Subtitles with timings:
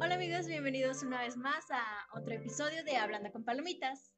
[0.00, 1.80] Hola amigos, bienvenidos una vez más a
[2.18, 4.12] otro episodio de Hablando con Palomitas.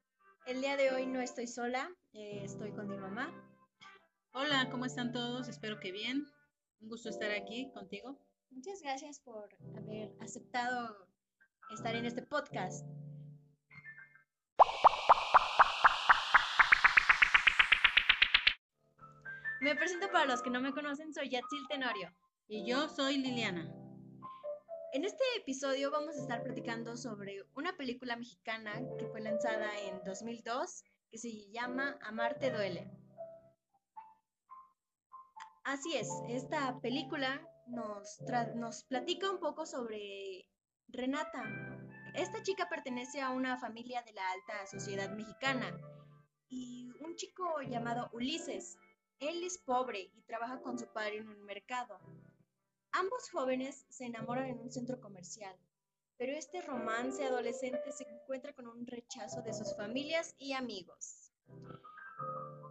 [0.46, 3.30] El día de hoy no estoy sola, eh, estoy con mi mamá.
[4.32, 5.48] Hola, ¿cómo están todos?
[5.48, 6.24] Espero que bien.
[6.80, 8.18] Un gusto estar aquí contigo.
[8.48, 11.08] Muchas gracias por haber aceptado
[11.70, 12.86] estar en este podcast.
[19.60, 22.14] Me presento para los que no me conocen, soy Yatzil Tenorio.
[22.48, 23.85] Y yo soy Liliana.
[24.96, 30.02] En este episodio vamos a estar platicando sobre una película mexicana que fue lanzada en
[30.04, 32.90] 2002 que se llama Amarte duele.
[35.64, 38.22] Así es, esta película nos,
[38.54, 40.48] nos platica un poco sobre
[40.88, 41.44] Renata.
[42.14, 45.78] Esta chica pertenece a una familia de la alta sociedad mexicana
[46.48, 48.78] y un chico llamado Ulises.
[49.18, 52.00] Él es pobre y trabaja con su padre en un mercado.
[52.98, 55.54] Ambos jóvenes se enamoran en un centro comercial,
[56.16, 61.30] pero este romance adolescente se encuentra con un rechazo de sus familias y amigos.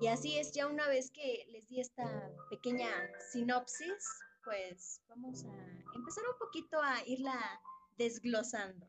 [0.02, 2.90] Y así es, ya una vez que les di esta pequeña
[3.32, 4.04] sinopsis,
[4.44, 7.62] pues vamos a empezar un poquito a irla
[7.96, 8.88] desglosando.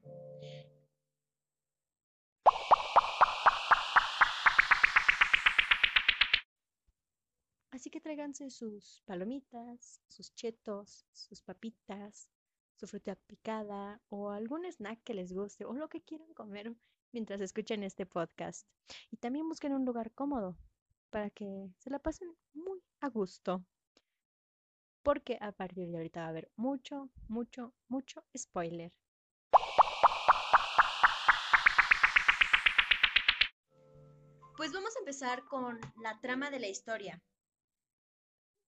[7.76, 12.30] Así que tráiganse sus palomitas, sus chetos, sus papitas,
[12.74, 16.74] su fruta picada o algún snack que les guste o lo que quieran comer
[17.12, 18.66] mientras escuchen este podcast.
[19.10, 20.56] Y también busquen un lugar cómodo
[21.10, 23.62] para que se la pasen muy a gusto.
[25.02, 28.90] Porque a partir de ahorita va a haber mucho, mucho, mucho spoiler.
[34.56, 37.22] Pues vamos a empezar con la trama de la historia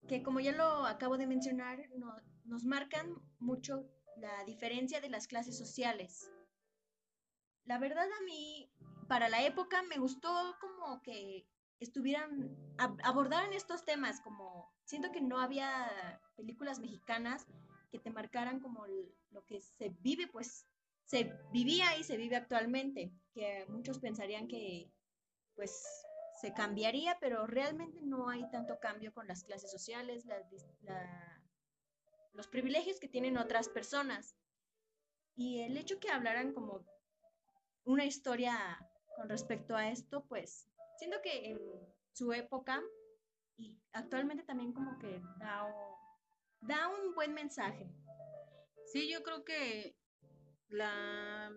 [0.08, 1.78] que como ya lo acabo de mencionar,
[2.44, 6.30] nos marcan mucho la diferencia de las clases sociales.
[7.64, 8.70] La verdad a mí,
[9.08, 11.46] para la época, me gustó como que
[11.80, 12.56] estuvieran,
[13.02, 17.46] abordaran estos temas, como siento que no había películas mexicanas
[17.90, 18.86] que te marcaran como
[19.30, 20.67] lo que se vive, pues
[21.05, 24.90] se vivía y se vive actualmente, que muchos pensarían que
[25.55, 26.03] pues
[26.44, 30.27] se cambiaría, pero realmente no hay tanto cambio con las clases sociales,
[32.34, 34.36] los privilegios que tienen otras personas.
[35.36, 36.84] Y el hecho que hablaran como
[37.84, 38.78] una historia
[39.16, 40.68] con respecto a esto, pues
[40.98, 41.58] siento que en
[42.12, 42.83] su época
[43.56, 45.66] y actualmente también como que da,
[46.60, 47.88] da un buen mensaje.
[48.92, 49.96] Sí, yo creo que
[50.68, 51.50] la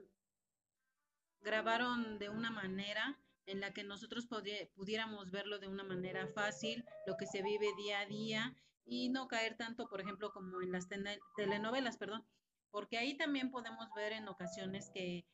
[1.41, 4.27] grabaron de una manera en la que nosotros
[4.75, 9.27] pudiéramos verlo de una manera fácil, lo que se vive día a día y no
[9.27, 10.87] caer tanto, por ejemplo, como en las
[11.35, 12.25] telenovelas, perdón,
[12.71, 15.25] porque ahí también podemos ver en ocasiones que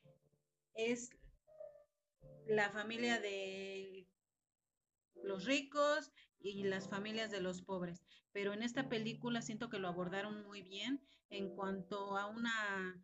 [0.74, 1.10] es
[2.46, 4.06] la familia de
[5.22, 8.04] los ricos y las familias de los pobres.
[8.32, 11.00] Pero en esta película siento que lo abordaron muy bien
[11.30, 13.02] en cuanto a una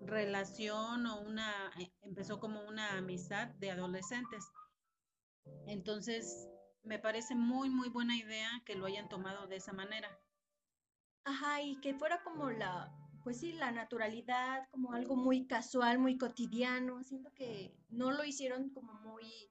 [0.00, 4.44] relación o una, eh, empezó como una amistad de adolescentes.
[5.66, 6.48] Entonces,
[6.82, 10.08] me parece muy, muy buena idea que lo hayan tomado de esa manera.
[11.24, 12.90] Ajá, y que fuera como la,
[13.22, 17.02] pues sí, la naturalidad, como algo muy casual, muy cotidiano.
[17.04, 19.50] Siento que no lo hicieron como muy,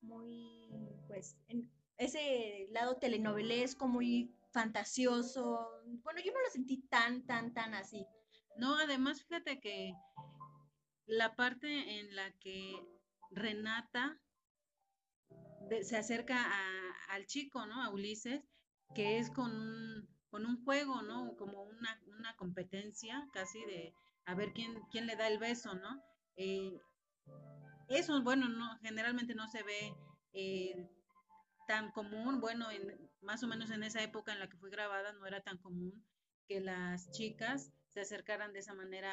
[0.00, 0.68] muy,
[1.06, 5.70] pues, en ese lado telenovelesco, muy fantasioso.
[6.02, 8.04] Bueno, yo no lo sentí tan, tan, tan así.
[8.60, 9.94] No, además fíjate que
[11.06, 12.74] la parte en la que
[13.30, 14.20] Renata
[15.82, 16.46] se acerca
[17.08, 17.82] al chico, ¿no?
[17.82, 18.42] A Ulises,
[18.94, 21.34] que es con un, con un juego, ¿no?
[21.38, 23.94] Como una, una, competencia casi de
[24.26, 26.02] a ver quién, quién le da el beso, ¿no?
[26.36, 26.78] Eh,
[27.88, 29.94] eso, bueno, no, generalmente no se ve
[30.34, 30.86] eh,
[31.66, 35.14] tan común, bueno, en, más o menos en esa época en la que fue grabada
[35.14, 36.04] no era tan común
[36.46, 39.12] que las chicas se acercaran de esa manera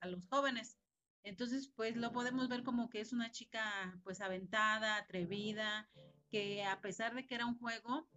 [0.00, 0.78] a, los jóvenes.
[1.22, 5.88] Entonces, pues lo podemos ver como que es una chica pues aventada, atrevida,
[6.30, 8.08] que a pesar de que era un juego,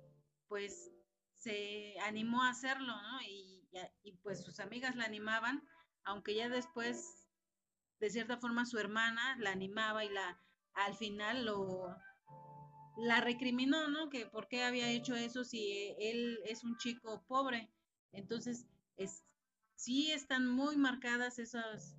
[0.47, 0.91] pues
[1.35, 3.21] se animó a hacerlo, ¿no?
[3.21, 3.69] Y,
[4.01, 5.61] y, pues sus amigas la animaban,
[6.03, 7.27] aunque ya después,
[7.99, 10.41] de cierta forma, su hermana la animaba y la
[10.73, 11.95] al final lo
[12.97, 14.09] la recriminó, ¿no?
[14.09, 17.69] Que por qué había hecho eso si él es un chico pobre.
[18.11, 19.23] Entonces, es,
[19.75, 21.95] sí están muy marcadas esas,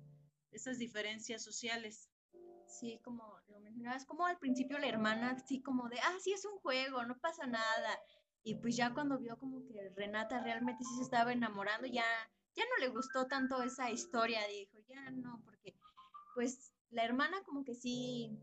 [0.51, 2.09] esas diferencias sociales.
[2.67, 6.45] Sí, como lo mencionabas, como al principio la hermana, así como de, ah, sí es
[6.45, 7.99] un juego, no pasa nada.
[8.43, 12.03] Y pues ya cuando vio como que Renata realmente sí se estaba enamorando, ya
[12.57, 15.75] ya no le gustó tanto esa historia, dijo, ya no, porque
[16.33, 18.35] pues la hermana como que sí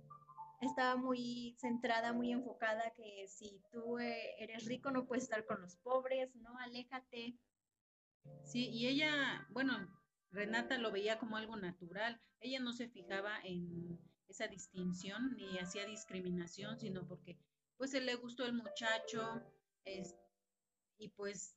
[0.60, 5.60] estaba muy centrada, muy enfocada, que si tú eh, eres rico no puedes estar con
[5.60, 7.36] los pobres, no, aléjate.
[8.44, 9.88] Sí, y ella, bueno,
[10.30, 13.98] Renata lo veía como algo natural, ella no se fijaba en
[14.28, 17.38] esa distinción ni hacía discriminación, sino porque
[17.76, 19.42] pues se le gustó el muchacho
[20.98, 21.54] y pues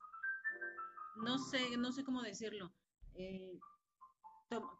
[1.24, 2.72] no sé, no sé cómo decirlo,
[3.14, 3.58] eh,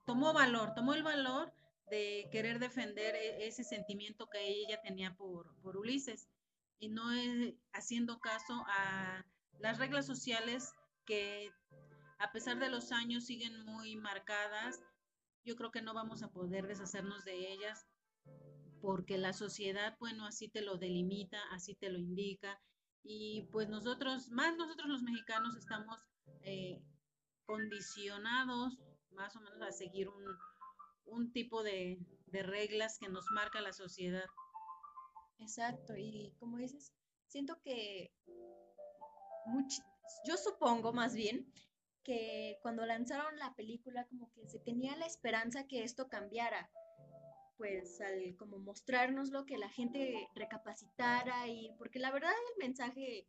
[0.06, 1.52] tomó valor, tomó el valor
[1.91, 6.29] de querer defender e, ese sentimiento que ella tenía por, por Ulises
[6.79, 7.05] y no
[7.73, 9.25] haciendo caso a
[9.58, 10.75] las reglas sociales
[11.08, 11.50] que
[12.19, 14.78] a pesar de los años siguen muy marcadas.
[15.44, 17.87] Yo creo que no vamos a poder deshacernos de ellas
[18.82, 22.60] porque la sociedad, bueno, así te lo delimita, así te lo indica
[23.02, 25.99] y pues nosotros, más nosotros los mexicanos estamos
[26.43, 26.82] eh,
[27.46, 28.78] condicionados
[29.12, 30.25] más o menos a seguir un,
[31.06, 31.99] un tipo de,
[32.31, 34.26] reglas que nos marca la sociedad.
[35.38, 36.93] Exacto, y como dices,
[37.26, 38.12] siento que
[40.25, 41.52] yo supongo más bien
[42.05, 46.70] que cuando lanzaron la película como que se tenía la esperanza que esto cambiara,
[47.56, 53.28] pues al como mostrarnos lo que la gente recapacitara y porque la verdad el mensaje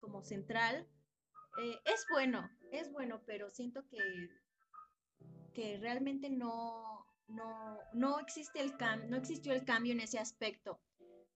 [0.00, 0.88] como central
[1.58, 3.98] eh, es bueno, es bueno, pero siento que,
[5.54, 10.80] que realmente no, no, no existe el cambio, no existió el cambio en ese aspecto.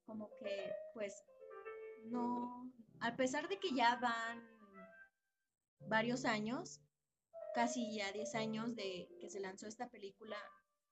[0.05, 1.25] Como que, pues,
[2.07, 2.71] no,
[3.01, 4.60] a pesar de que ya van
[5.89, 6.81] varios años,
[7.55, 10.37] casi ya 10 años de que se lanzó esta película,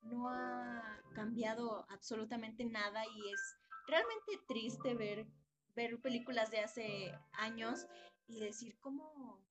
[0.03, 3.57] no ha cambiado absolutamente nada y es
[3.87, 5.27] realmente triste ver,
[5.75, 7.87] ver películas de hace años
[8.27, 9.45] y decir cómo,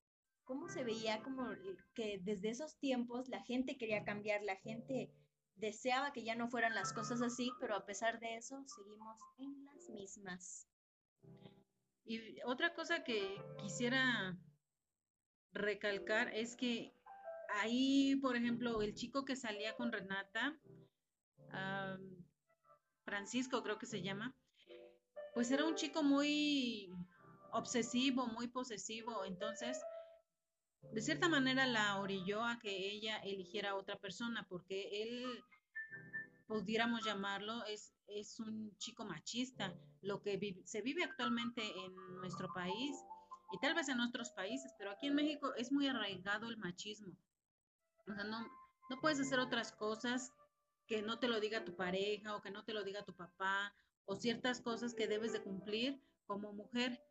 [0.43, 1.49] cómo se veía como
[1.93, 5.11] que desde esos tiempos la gente quería cambiar, la gente
[5.55, 9.65] deseaba que ya no fueran las cosas así, pero a pesar de eso seguimos en
[9.65, 10.67] las mismas.
[12.05, 14.37] Y otra cosa que quisiera
[15.57, 16.93] recalcar es que
[17.49, 20.59] ahí, por ejemplo, el chico que salía con Renata,
[23.03, 24.35] Francisco creo que se llama,
[25.33, 26.91] pues era un chico muy
[27.51, 29.79] obsesivo, muy posesivo, entonces
[30.91, 35.43] de cierta manera la orilló a que ella eligiera a otra persona, porque él,
[36.47, 42.95] pudiéramos llamarlo, es, es un chico machista, lo que se vive actualmente en nuestro país
[43.51, 47.15] y tal vez en otros países, pero aquí en México es muy arraigado el machismo.
[48.07, 48.41] O sea, no,
[48.89, 50.31] no puedes hacer otras cosas
[50.85, 53.73] que no te lo diga tu pareja o que no te lo diga tu papá
[54.05, 57.01] o ciertas cosas que debes de cumplir como mujer.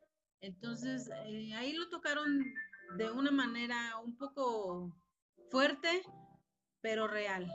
[0.40, 2.44] Entonces, eh, ahí lo tocaron
[2.96, 4.94] de una manera un poco
[5.50, 6.02] fuerte,
[6.80, 7.50] pero real.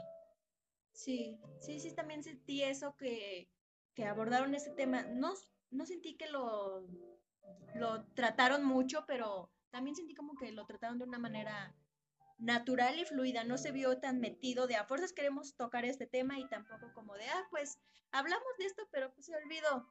[0.92, 3.48] Sí, sí, sí, también sentí eso que,
[3.94, 5.02] que abordaron ese tema.
[5.02, 5.32] No,
[5.70, 6.86] no sentí que lo,
[7.74, 11.74] lo trataron mucho, pero también sentí como que lo trataron de una manera
[12.38, 16.38] natural y fluida, no se vio tan metido de a fuerzas queremos tocar este tema
[16.38, 17.78] y tampoco como de, ah, pues
[18.10, 19.88] hablamos de esto, pero pues se olvidó.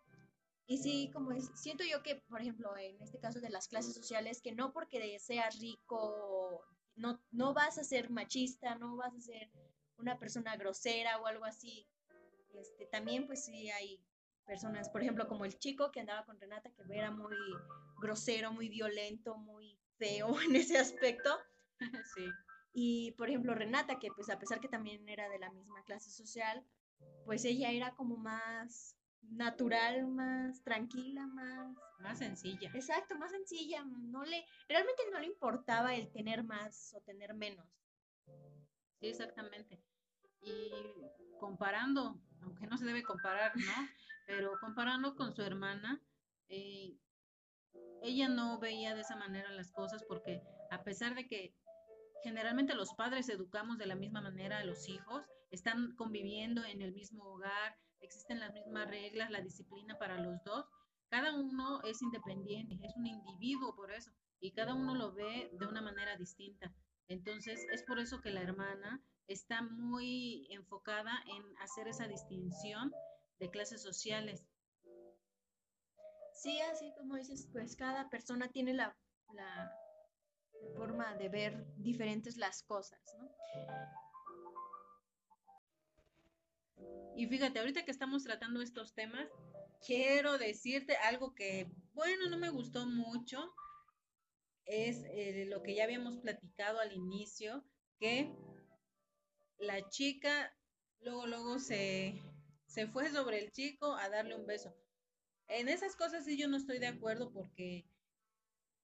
[0.67, 4.41] Y sí, como siento yo que, por ejemplo, en este caso de las clases sociales,
[4.41, 6.61] que no porque seas rico,
[6.95, 9.49] no, no vas a ser machista, no vas a ser
[9.97, 11.87] una persona grosera o algo así.
[12.53, 13.99] Este, también pues sí hay
[14.45, 17.35] personas, por ejemplo, como el chico que andaba con Renata, que era muy
[17.99, 21.29] grosero, muy violento, muy feo en ese aspecto.
[22.15, 22.29] Sí.
[22.73, 26.11] Y por ejemplo, Renata, que pues a pesar que también era de la misma clase
[26.11, 26.63] social,
[27.25, 31.75] pues ella era como más natural, más tranquila, más...
[31.99, 32.71] Más sencilla.
[32.73, 33.83] Exacto, más sencilla.
[33.83, 37.67] No le, realmente no le importaba el tener más o tener menos.
[38.99, 39.83] Sí, exactamente.
[40.41, 40.71] Y
[41.39, 43.87] comparando, aunque no se debe comparar, ¿no?
[44.31, 46.01] Pero comparando con su hermana,
[46.47, 46.97] eh,
[48.01, 51.53] ella no veía de esa manera las cosas porque a pesar de que
[52.23, 56.93] generalmente los padres educamos de la misma manera a los hijos, están conviviendo en el
[56.93, 60.65] mismo hogar, existen las mismas reglas, la disciplina para los dos.
[61.09, 65.67] Cada uno es independiente, es un individuo por eso, y cada uno lo ve de
[65.67, 66.73] una manera distinta.
[67.09, 72.93] Entonces, es por eso que la hermana está muy enfocada en hacer esa distinción
[73.41, 74.45] de clases sociales.
[76.33, 78.95] Sí, así como dices, pues cada persona tiene la,
[79.33, 79.75] la
[80.75, 83.29] forma de ver diferentes las cosas, ¿no?
[87.15, 89.27] Y fíjate, ahorita que estamos tratando estos temas,
[89.85, 93.53] quiero decirte algo que, bueno, no me gustó mucho,
[94.65, 97.63] es eh, lo que ya habíamos platicado al inicio,
[97.99, 98.33] que
[99.57, 100.55] la chica
[101.01, 102.21] luego, luego se,
[102.71, 104.73] se fue sobre el chico a darle un beso.
[105.49, 107.85] En esas cosas sí yo no estoy de acuerdo porque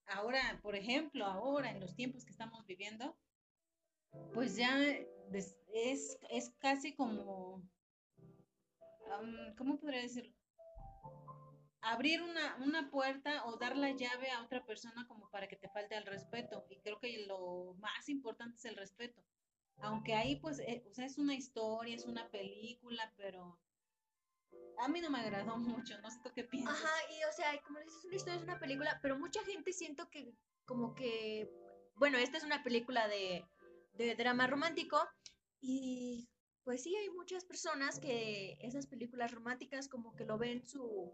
[0.08, 3.18] ahora, por ejemplo, ahora en los tiempos que estamos viviendo,
[4.34, 4.78] pues ya
[5.74, 7.64] es, es casi como,
[9.58, 10.36] ¿cómo podría decirlo?
[11.80, 15.70] Abrir una, una puerta o dar la llave a otra persona como para que te
[15.70, 16.66] falte el respeto.
[16.70, 19.24] Y creo que lo más importante es el respeto.
[19.78, 23.58] Aunque ahí pues, eh, o sea, es una historia, es una película, pero
[24.80, 26.76] a mí no me agradó mucho, no sé qué piensas.
[26.76, 29.74] Ajá, y o sea, como dices, es una historia, es una película, pero mucha gente
[29.74, 30.36] siento que
[30.66, 31.50] como que,
[31.96, 33.46] bueno, esta es una película de,
[33.94, 35.00] de drama romántico
[35.62, 36.30] y
[36.64, 41.14] pues sí, hay muchas personas que esas películas románticas como que lo ven su,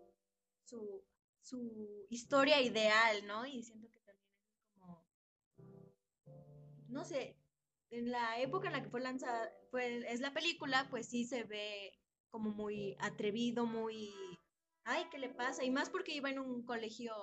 [0.64, 1.06] su,
[1.42, 3.46] su historia ideal, ¿no?
[3.46, 5.08] Y siento que también es como,
[6.88, 7.38] no sé,
[7.92, 11.44] en la época en la que fue lanzada, fue, es la película, pues sí se
[11.44, 11.94] ve
[12.34, 14.12] como muy atrevido, muy,
[14.86, 15.64] ay, ¿qué le pasa?
[15.64, 17.14] Y más porque iba en un colegio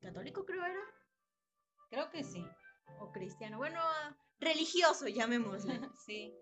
[0.00, 0.84] católico, creo era.
[1.88, 2.44] Creo que sí.
[3.00, 3.80] O cristiano, bueno,
[4.38, 5.80] religioso, llamémosle.
[6.06, 6.36] sí.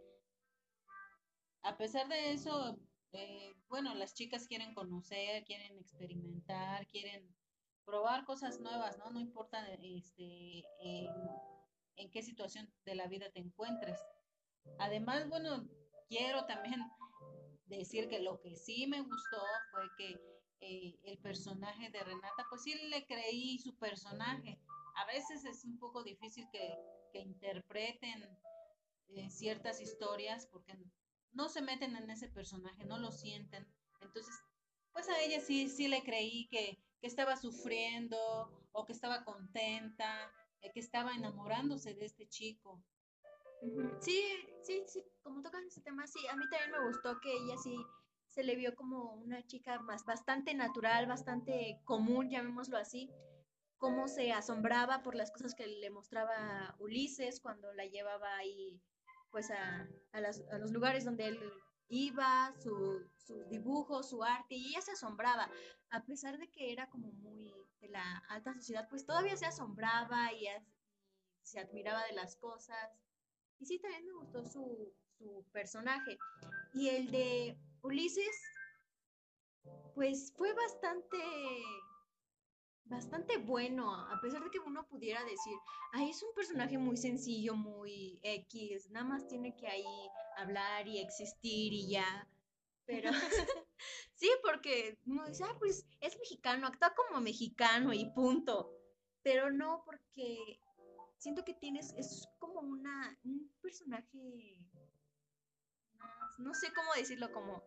[1.62, 2.76] A pesar de eso,
[3.12, 7.32] eh, bueno, las chicas quieren conocer, quieren experimentar, quieren
[7.84, 9.12] probar cosas nuevas, ¿no?
[9.12, 14.00] No importa este, en qué situación de la vida te encuentres.
[14.80, 15.68] Además, bueno,
[16.08, 16.82] quiero también
[17.66, 20.20] decir que lo que sí me gustó fue que
[20.60, 24.60] eh, el personaje de Renata, pues sí le creí su personaje.
[24.96, 26.78] A veces es un poco difícil que,
[27.14, 28.26] interpreten
[29.08, 30.72] eh, ciertas historias porque
[31.32, 33.66] no se meten en ese personaje, no lo sienten.
[34.00, 34.34] Entonces,
[34.94, 38.16] pues a ella sí, sí le creí que, que estaba sufriendo
[38.72, 42.82] o que estaba contenta, eh, que estaba enamorándose de este chico.
[44.00, 44.24] Sí,
[44.62, 47.76] sí, sí, como tocan ese tema, sí, a mí también me gustó que ella sí
[48.28, 53.10] se le vio como una chica más bastante natural, bastante común, llamémoslo así,
[53.76, 58.80] cómo se asombraba por las cosas que le mostraba Ulises cuando la llevaba ahí
[59.30, 61.40] pues a, a, los lugares donde él
[61.88, 65.50] iba, su, sus dibujos, su arte, y ella se asombraba,
[65.90, 67.50] a pesar de que era como muy
[67.80, 70.46] de la alta sociedad, pues todavía se asombraba y
[71.42, 72.90] se admiraba de las cosas
[73.62, 74.92] y sí, también me gustó su,
[75.52, 76.18] personaje.
[76.74, 78.40] Y el de Ulises,
[79.94, 81.18] pues fue bastante
[82.92, 85.54] bastante bueno, a pesar de que uno pudiera decir,
[85.92, 90.98] ay, es un personaje muy sencillo, muy X, nada más tiene que ahí hablar y
[90.98, 92.28] existir y ya.
[92.84, 93.10] Pero
[94.14, 98.70] sí, porque uno dice, ah, pues es mexicano, actúa como mexicano y punto.
[99.22, 100.60] Pero no, porque
[101.18, 104.58] siento que tienes, es como una, un personaje,
[106.38, 107.62] no sé cómo decirlo, como,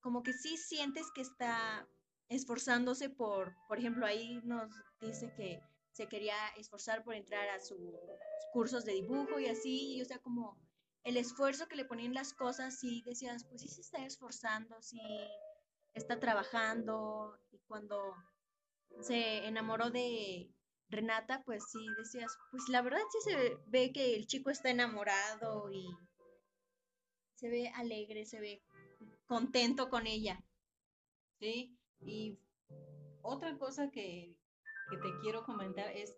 [0.00, 1.86] como que sí sientes que está
[2.28, 5.60] esforzándose por, por ejemplo, ahí nos dice que
[5.92, 7.78] se quería esforzar por entrar a sus
[8.52, 10.58] cursos de dibujo y así, y o sea, como
[11.04, 15.00] el esfuerzo que le ponían las cosas y decías, pues sí se está esforzando, sí
[15.94, 18.14] está trabajando, y cuando
[19.00, 20.50] se enamoró de,
[20.92, 25.72] Renata, pues sí decías, pues la verdad sí se ve que el chico está enamorado
[25.72, 25.86] y
[27.42, 28.62] se ve alegre, se ve
[29.26, 30.40] contento con ella.
[31.40, 32.38] Sí, y
[33.20, 34.36] otra cosa que,
[34.90, 36.14] te quiero comentar es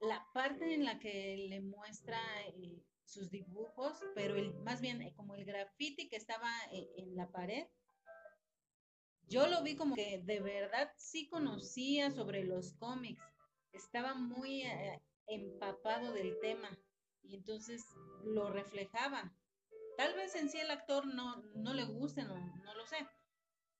[0.00, 4.34] la parte en la que le muestra eh, sus dibujos, pero
[4.64, 7.68] más bien eh, como el graffiti que estaba eh, en la pared,
[9.28, 13.22] yo lo vi como que de verdad sí conocía sobre los cómics
[13.72, 14.64] estaba muy
[15.28, 16.76] empapado del tema
[17.22, 17.84] y entonces
[18.24, 19.32] lo reflejaba.
[19.98, 23.04] Tal vez en sí el actor no, no le guste, no, no lo sé,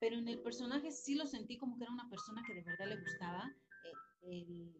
[0.01, 2.89] pero en el personaje sí lo sentí como que era una persona que de verdad
[2.89, 3.55] le gustaba
[4.23, 4.75] eh,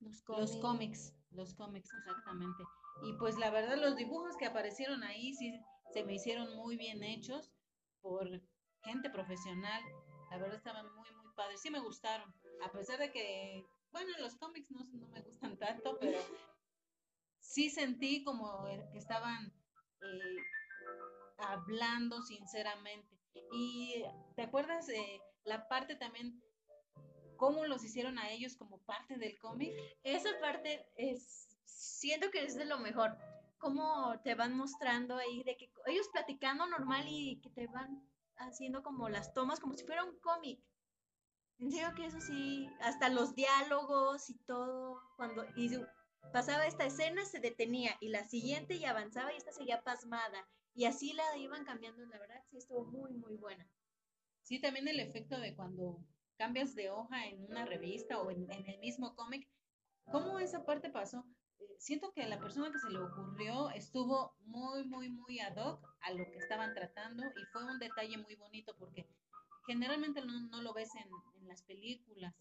[0.00, 1.14] los, cómics.
[1.30, 2.62] los cómics, exactamente.
[3.04, 5.58] Y pues la verdad los dibujos que aparecieron ahí sí
[5.94, 7.50] se me hicieron muy bien hechos
[8.02, 8.28] por
[8.82, 9.82] gente profesional.
[10.30, 11.62] La verdad estaban muy, muy padres.
[11.62, 12.34] Sí me gustaron.
[12.62, 16.18] A pesar de que bueno, los cómics no, me gustan tanto, pero
[17.40, 19.54] sí sentí como que estaban
[20.02, 20.36] eh,
[21.38, 23.18] hablando sinceramente.
[23.52, 24.04] Y
[24.36, 26.42] ¿te acuerdas de la parte también,
[27.36, 29.72] cómo los hicieron a ellos como parte del cómic?
[30.02, 33.16] Esa parte es, siento que es de lo mejor.
[33.58, 38.82] Cómo te van mostrando ahí, de que ellos platicando normal y que te van haciendo
[38.82, 40.60] como las tomas, como si fuera un cómic.
[41.58, 45.70] En serio que eso sí, hasta los diálogos y todo, cuando y
[46.32, 50.84] pasaba esta escena se detenía y la siguiente y avanzaba y esta seguía pasmada y
[50.84, 53.68] así la iban cambiando, la verdad sí estuvo muy muy buena.
[54.42, 56.04] Sí, también el efecto de cuando
[56.36, 59.48] cambias de hoja en una revista o en, el mismo cómic,
[60.10, 61.24] ¿cómo esa parte pasó?
[61.60, 65.86] Eh, siento que la persona que se le ocurrió estuvo muy, muy, muy ad hoc
[66.00, 69.08] a lo que estaban tratando y fue un detalle muy bonito porque
[69.66, 71.08] generalmente no, no lo ves en,
[71.46, 72.34] las películas.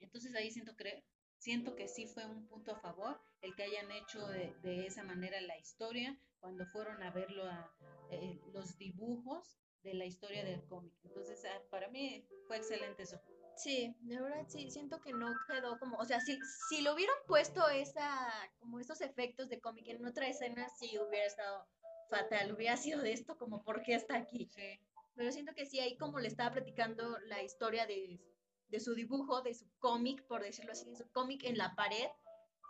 [0.00, 1.04] Entonces ahí siento, que
[1.38, 5.04] siento que sí fue un punto a favor el que hayan hecho de, de esa
[5.04, 7.72] manera la historia cuando fueron a verlo a
[8.10, 10.92] eh, los dibujos de la historia del cómic.
[11.04, 13.20] Entonces, ah, para mí fue excelente eso.
[13.56, 17.16] Sí, de verdad sí, siento que no quedó como, o sea, si, si lo hubieran
[17.26, 18.30] puesto esa,
[18.60, 21.66] como esos efectos de cómic en otra escena, sí hubiera estado
[22.08, 24.48] fatal, hubiera sido de esto como, ¿por qué está aquí?
[24.54, 24.80] Sí.
[25.16, 28.20] Pero siento que sí, ahí como le estaba platicando la historia de,
[28.68, 32.08] de su dibujo, de su cómic, por decirlo así, de su cómic en la pared,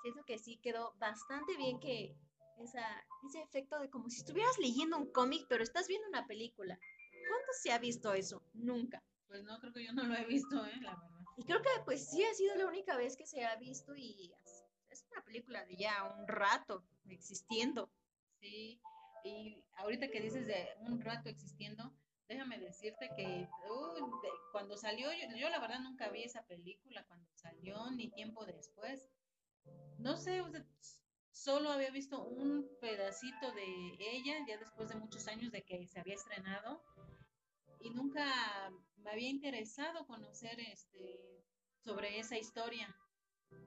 [0.02, 2.16] siento que sí quedó bastante bien que
[2.58, 2.84] esa,
[3.26, 6.78] ese efecto de como si estuvieras leyendo un cómic, pero estás viendo una película.
[7.28, 8.42] ¿Cuándo se ha visto eso?
[8.54, 9.02] Nunca.
[9.26, 10.76] Pues no, creo que yo no lo he visto, ¿eh?
[10.80, 11.18] La verdad.
[11.36, 14.32] Y creo que pues sí ha sido la única vez que se ha visto y
[14.88, 17.92] es una película de ya un rato existiendo.
[18.40, 18.80] Sí,
[19.24, 21.92] y ahorita que dices de un rato existiendo,
[22.28, 23.48] déjame decirte que
[24.52, 29.10] cuando salió, yo, la verdad nunca vi esa película cuando salió, ni tiempo después.
[29.98, 30.42] No sé,
[31.32, 36.00] solo había visto un pedacito de ella, ya después de muchos años de que se
[36.00, 36.82] había estrenado,
[37.80, 41.44] y nunca me había interesado conocer este
[41.84, 42.94] sobre esa historia.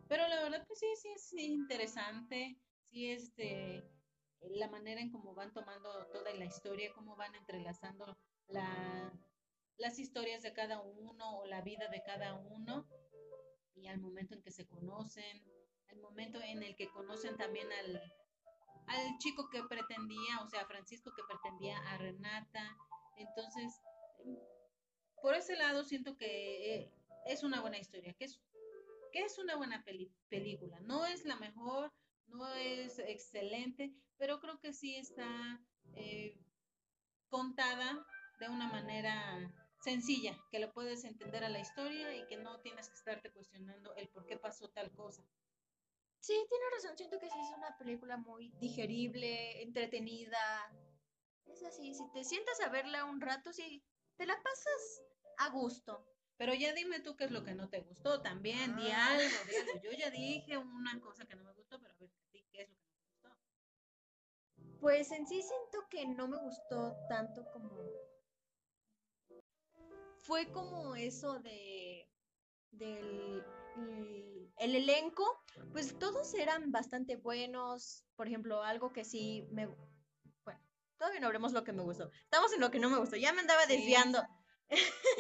[0.08, 3.84] Pero la verdad pues sí, sí es interesante, sí este
[4.42, 8.18] la manera en cómo van tomando toda la historia, cómo van entrelazando
[8.48, 9.14] la,
[9.78, 12.88] las historias de cada uno o la vida de cada uno
[13.76, 15.44] y al momento en que se conocen,
[15.90, 17.96] el momento en el que conocen también al,
[18.88, 22.78] al chico que pretendía, o sea, Francisco que pretendía a Renata.
[23.18, 23.82] Entonces,
[25.22, 26.92] por ese lado siento que eh,
[27.26, 28.40] es una buena historia, que es,
[29.12, 29.84] que es una buena
[30.30, 30.80] película.
[30.82, 31.92] No es la mejor,
[32.34, 35.60] no es excelente, pero creo que sí está
[35.96, 36.38] eh,
[37.30, 38.06] contada
[38.40, 42.88] de una manera sencilla, que lo puedes entender a la historia y que no tienes
[42.88, 45.24] que estarte cuestionando el por qué pasó tal cosa.
[46.20, 50.40] Sí, tiene razón, siento que sí es una película muy digerible, entretenida.
[51.46, 53.84] Es así, si te sientas a verla un rato, sí,
[54.18, 55.04] te la pasas
[55.38, 56.08] a gusto.
[56.38, 59.10] Pero ya dime tú qué es lo que no te gustó también, di ah.
[59.10, 59.82] algo, di algo.
[59.84, 62.78] Yo ya dije una cosa que no me gustó, pero a ver, ¿qué es lo
[62.78, 63.38] que no te gustó?
[64.82, 67.70] Pues en sí siento que no me gustó tanto como...
[70.18, 72.10] Fue como eso de...
[72.72, 73.46] del
[74.58, 75.26] el elenco,
[75.72, 78.06] pues todos eran bastante buenos.
[78.16, 79.68] Por ejemplo, algo que sí me...
[80.44, 80.60] Bueno,
[80.98, 82.12] todavía no veremos lo que me gustó.
[82.24, 83.16] Estamos en lo que no me gustó.
[83.16, 84.22] Ya me andaba desviando.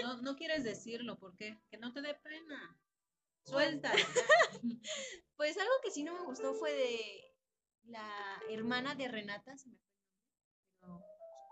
[0.01, 1.59] No, no quieres decirlo, ¿por qué?
[1.69, 2.79] Que no te dé pena.
[3.43, 3.91] Suelta.
[5.35, 7.30] pues algo que sí no me gustó fue de
[7.91, 10.89] la hermana de Renata, se me fue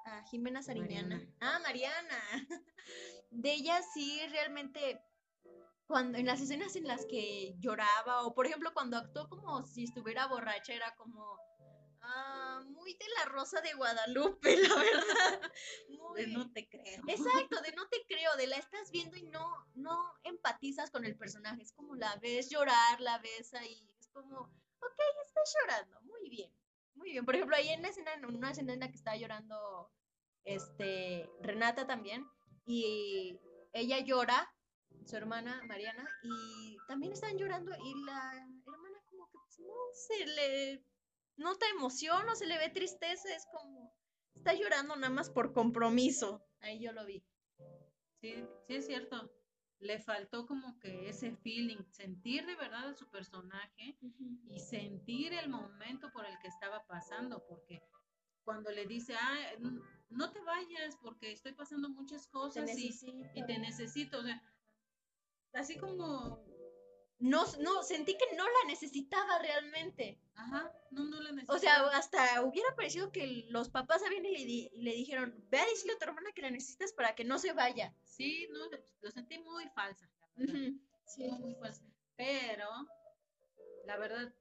[0.05, 1.21] a Jimena Sariñana.
[1.39, 2.19] Ah, Mariana.
[3.29, 5.01] De ella sí realmente
[5.85, 9.83] cuando en las escenas en las que lloraba o por ejemplo cuando actuó como si
[9.83, 11.37] estuviera borracha era como
[12.01, 15.51] ah, muy de la Rosa de Guadalupe, la verdad.
[16.15, 17.01] De no te creo.
[17.07, 21.15] Exacto, de no te creo, de la estás viendo y no no empatizas con el
[21.17, 26.29] personaje, es como la ves llorar, la ves ahí, es como, ok, estás llorando, muy
[26.29, 26.51] bien.
[26.95, 29.15] Muy bien, por ejemplo, ahí en la escena, en una escena en la que está
[29.15, 29.91] llorando
[30.43, 32.25] este Renata también
[32.65, 33.39] y
[33.73, 34.53] ella llora
[35.05, 38.33] su hermana Mariana, y también están llorando y la
[38.65, 40.83] hermana como que pues, no se le
[41.37, 43.93] nota emoción, no se le ve tristeza, es como
[44.35, 46.45] está llorando nada más por compromiso.
[46.61, 47.23] Ahí yo lo vi.
[48.21, 48.35] Sí,
[48.67, 49.31] sí es cierto.
[49.79, 53.97] Le faltó como que ese feeling, sentir de verdad a su personaje
[54.49, 57.81] y sentir el momento por el que estaba pasando, porque
[58.43, 59.37] cuando le dice, ah,
[60.09, 62.93] no te vayas porque estoy pasando muchas cosas y,
[63.35, 64.43] y, te necesito, o sea,
[65.53, 66.43] así como
[67.19, 70.19] no, no, sentí que no la necesitaba realmente.
[70.35, 71.57] Ajá, no, no la necesitaba.
[71.57, 75.93] O sea, hasta hubiera parecido que los papás habían y le, dijeron, ve a decirle
[75.93, 77.93] a tu hermana que la necesitas para que no se vaya.
[78.03, 78.59] Sí, no,
[79.01, 80.09] lo sentí muy falsa.
[81.05, 81.85] Sí, muy falsa.
[82.15, 82.69] Pero,
[83.85, 84.33] la verdad,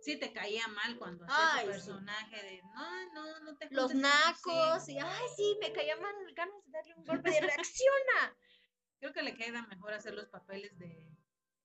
[0.00, 4.88] sí te caía mal cuando hacía tu personaje de, no, no, no te Los nacos,
[4.88, 8.36] y, ay, sí, me caía mal ganas de darle un golpe de reacciona.
[9.00, 11.06] Creo que le queda mejor hacer los papeles de,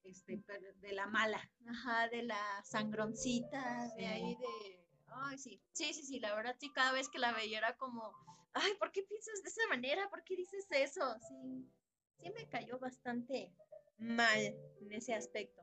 [0.03, 0.43] este,
[0.81, 1.41] de la mala.
[1.67, 4.79] Ajá, de la sangroncita, de ahí de...
[5.13, 8.13] Ay, sí, sí, sí, sí, la verdad sí, cada vez que la veía era como,
[8.53, 10.09] ay, ¿por qué piensas de esa manera?
[10.09, 11.15] ¿Por qué dices eso?
[11.27, 11.69] Sí,
[12.17, 13.53] sí me cayó bastante
[13.97, 14.39] mal
[14.79, 15.61] en ese aspecto.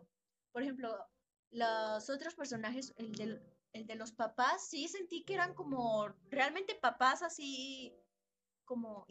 [0.52, 0.96] Por ejemplo,
[1.50, 3.40] los otros personajes, el de,
[3.72, 7.94] el de los papás, sí sentí que eran como realmente papás así,
[8.64, 9.06] como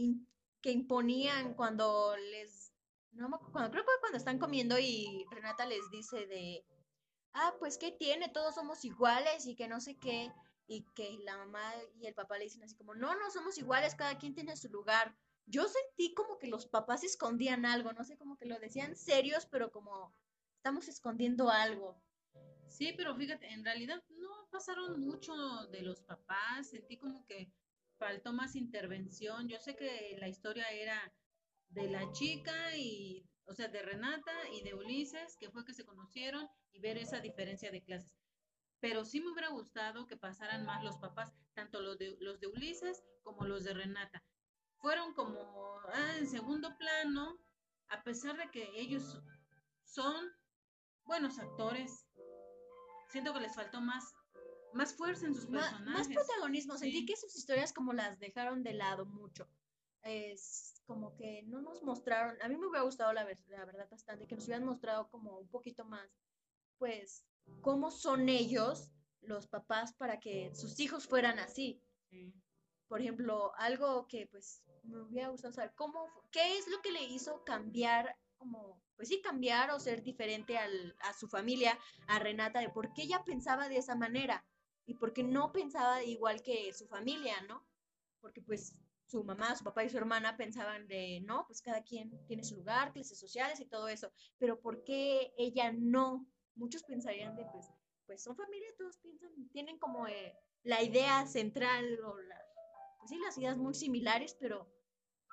[0.62, 2.67] que imponían cuando les
[3.18, 6.64] no cuando, creo que cuando están comiendo y Renata les dice de,
[7.34, 8.30] ah, pues ¿qué tiene?
[8.30, 10.32] Todos somos iguales y que no sé qué,
[10.68, 13.96] y que la mamá y el papá le dicen así como, no, no somos iguales,
[13.96, 15.16] cada quien tiene su lugar.
[15.46, 19.46] Yo sentí como que los papás escondían algo, no sé, como que lo decían serios,
[19.46, 20.14] pero como
[20.58, 22.02] estamos escondiendo algo.
[22.68, 25.34] Sí, pero fíjate, en realidad no pasaron mucho
[25.72, 27.50] de los papás, sentí como que
[27.98, 29.48] faltó más intervención.
[29.48, 31.14] Yo sé que la historia era
[31.70, 35.86] de la chica y, o sea, de Renata y de Ulises, que fue que se
[35.86, 38.14] conocieron y ver esa diferencia de clases.
[38.80, 42.48] Pero sí me hubiera gustado que pasaran más los papás, tanto los de, los de
[42.48, 44.24] Ulises como los de Renata.
[44.78, 47.40] Fueron como ah, en segundo plano,
[47.90, 49.20] a pesar de que ellos
[49.84, 50.32] son
[51.06, 52.06] buenos actores.
[53.10, 54.14] Siento que les faltó más
[54.74, 55.88] más fuerza en sus personajes.
[55.88, 56.78] Más, protagonismo.
[56.78, 59.50] Sentí que sus historias como las dejaron de lado mucho.
[60.08, 64.26] Es, como que no nos mostraron, a mí me hubiera gustado la, la verdad bastante,
[64.26, 66.10] que nos hubieran mostrado como un poquito más,
[66.78, 67.26] pues,
[67.62, 68.90] cómo son ellos,
[69.22, 71.84] los papás, para que sus hijos fueran así.
[72.88, 77.04] Por ejemplo, algo que pues me hubiera gustado saber, ¿cómo, ¿qué es lo que le
[77.04, 82.62] hizo cambiar, como, pues sí, cambiar o ser diferente al, a su familia, a Renata,
[82.62, 84.46] de por qué ella pensaba de esa manera
[84.86, 87.68] y por qué no pensaba igual que su familia, ¿no?
[88.22, 88.74] Porque pues
[89.08, 92.58] su mamá, su papá y su hermana pensaban de, no, pues cada quien tiene su
[92.58, 96.28] lugar, clases sociales y todo eso, pero ¿por qué ella no?
[96.56, 97.68] Muchos pensarían de, pues,
[98.06, 102.36] pues son familia, todos piensan, tienen como eh, la idea central o la,
[103.00, 104.68] pues sí, las ideas muy similares, pero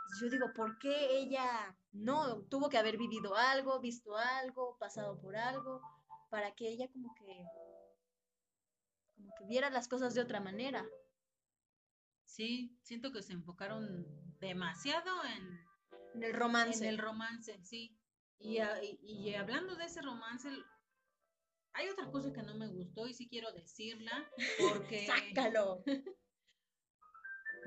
[0.07, 5.21] pues, yo digo, ¿por qué ella no tuvo que haber vivido algo, visto algo, pasado
[5.21, 5.81] por algo,
[6.31, 7.45] para que ella como que,
[9.17, 10.87] como que viera las cosas de otra manera?
[12.35, 14.05] Sí, siento que se enfocaron
[14.41, 16.85] demasiado en, el romance.
[16.85, 17.97] En el romance, sí.
[18.41, 18.59] Y,
[19.03, 20.49] y, hablando de ese romance,
[21.75, 25.07] hay otra cosa que no me gustó y sí quiero decirla porque...
[25.37, 25.85] ¡Sácalo!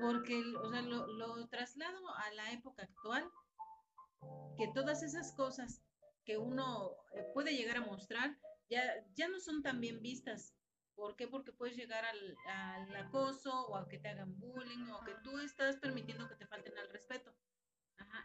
[0.00, 3.28] Porque, o sea, lo, lo traslado a la época actual,
[4.56, 5.82] que todas esas cosas
[6.24, 8.38] que uno eh, puede llegar a mostrar
[8.70, 8.80] ya,
[9.16, 10.54] ya no son tan bien vistas
[10.98, 11.28] ¿Por qué?
[11.28, 15.76] Porque puedes llegar al, acoso o a que te hagan bullying o que tú estás
[15.76, 17.32] permitiendo que te falten al respeto.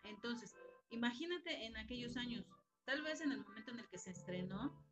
[0.05, 0.55] Entonces,
[0.89, 2.43] imagínate en aquellos años,
[2.83, 4.83] tal vez en el momento en el que se estrenó,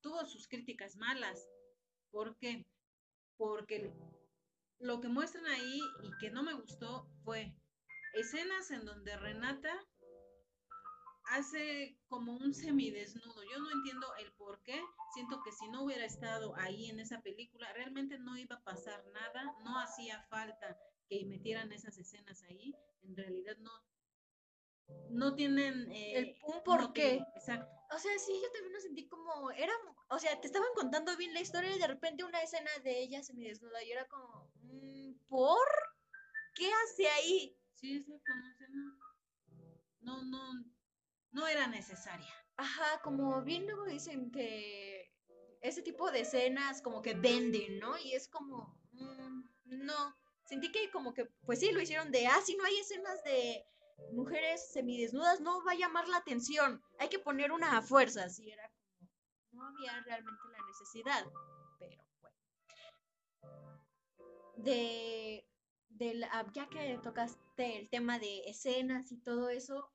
[0.00, 1.46] tuvo sus críticas malas.
[2.10, 2.64] ¿Por qué?
[3.36, 3.92] Porque
[4.78, 7.54] lo que muestran ahí y que no me gustó fue
[8.14, 9.86] escenas en donde Renata
[11.24, 13.42] hace como un semidesnudo.
[13.52, 14.80] Yo no entiendo el por qué.
[15.14, 19.04] Siento que si no hubiera estado ahí en esa película, realmente no iba a pasar
[19.12, 19.56] nada.
[19.64, 22.74] No hacía falta que metieran esas escenas ahí.
[23.02, 23.72] En realidad no.
[25.10, 27.20] No tienen eh, un por qué.
[27.36, 27.78] exacto.
[27.90, 29.72] O sea, sí, yo también lo sentí como, era,
[30.10, 33.22] o sea, te estaban contando bien la historia y de repente una escena de ella
[33.22, 35.68] semidesnuda y era como, mm, ¿por?
[36.54, 37.56] ¿Qué hace ahí?
[37.76, 38.32] Sí, exacto,
[40.00, 40.64] no, no, no,
[41.30, 42.34] no era necesaria.
[42.58, 45.12] Ajá, como bien luego dicen que
[45.60, 47.96] ese tipo de escenas como que venden, ¿no?
[47.98, 52.40] Y es como, mm, no, sentí que como que, pues sí, lo hicieron de, ah,
[52.44, 53.64] si no hay escenas de
[54.12, 58.50] mujeres semidesnudas, no va a llamar la atención, hay que poner una a fuerza, así
[58.50, 59.08] era como,
[59.52, 61.26] no había realmente la necesidad,
[61.78, 62.36] pero bueno.
[64.56, 65.46] De,
[65.90, 69.88] de ya que tocaste el tema de escenas y todo eso,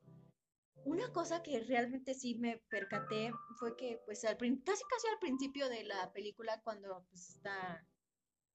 [0.86, 5.70] una cosa que realmente sí me percaté fue que, pues, al, casi casi al principio
[5.70, 7.86] de la película, cuando pues, está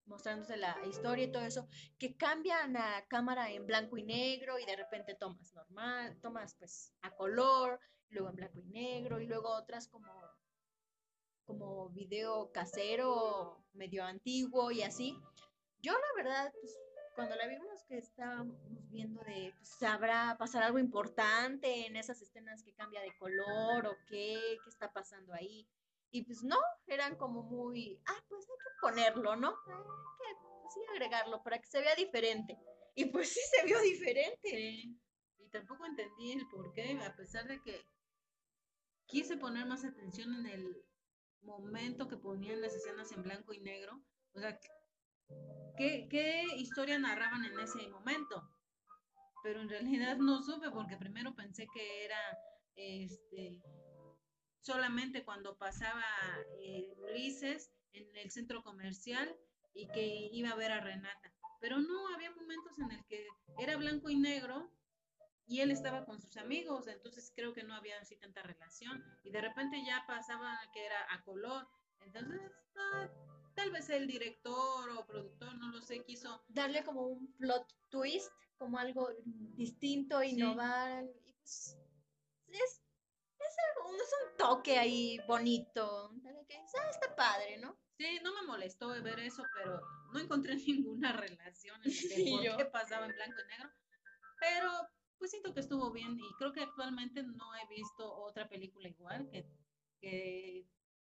[0.08, 4.64] mostrándose la historia y todo eso, que cambian a cámara en blanco y negro y
[4.64, 7.78] de repente tomas normal, tomas pues a color,
[8.08, 10.10] luego en blanco y negro y luego otras como
[11.44, 15.16] como video casero medio antiguo y así.
[15.80, 16.76] Yo la verdad pues
[17.18, 18.56] cuando la vimos que estábamos
[18.90, 23.96] viendo de, pues, ¿sabrá pasar algo importante en esas escenas que cambia de color o
[24.06, 24.38] qué?
[24.62, 25.68] ¿Qué está pasando ahí?
[26.12, 29.48] Y pues no, eran como muy, ah, pues hay que ponerlo, ¿no?
[29.48, 32.56] Hay que, pues, sí, agregarlo para que se vea diferente.
[32.94, 34.48] Y pues sí se vio diferente.
[34.48, 34.96] Sí.
[35.38, 37.84] y tampoco entendí el por qué, a pesar de que
[39.06, 40.84] quise poner más atención en el
[41.40, 44.04] momento que ponían las escenas en blanco y negro.
[44.34, 44.56] O sea,
[45.76, 48.48] ¿qué, qué historia narraban en ese momento?
[49.42, 52.38] Pero en realidad no supe porque primero pensé que era
[52.74, 53.60] este
[54.60, 56.04] solamente cuando pasaba
[56.60, 59.34] eh, Ulises en el centro comercial
[59.74, 61.32] y que iba a ver a Renata.
[61.60, 63.26] Pero no, había momentos en el que
[63.58, 64.70] era blanco y negro
[65.46, 69.30] y él estaba con sus amigos, entonces creo que no había así tanta relación y
[69.30, 71.66] de repente ya pasaba que era a color.
[72.00, 72.40] Entonces,
[73.58, 78.30] tal vez el director o productor, no lo sé, quiso darle como un plot twist,
[78.56, 79.10] como algo
[79.56, 81.76] distinto, innovar y pues
[82.46, 82.82] es
[83.38, 86.12] es un toque ahí bonito.
[86.24, 87.76] Ah, está padre, ¿no?
[87.96, 89.80] Sí, no me molestó ver eso, pero
[90.12, 93.70] no encontré ninguna relación en el qué pasaba en blanco y negro.
[94.40, 94.70] Pero
[95.18, 99.28] pues siento que estuvo bien y creo que actualmente no he visto otra película igual
[99.30, 99.50] que,
[100.00, 100.64] que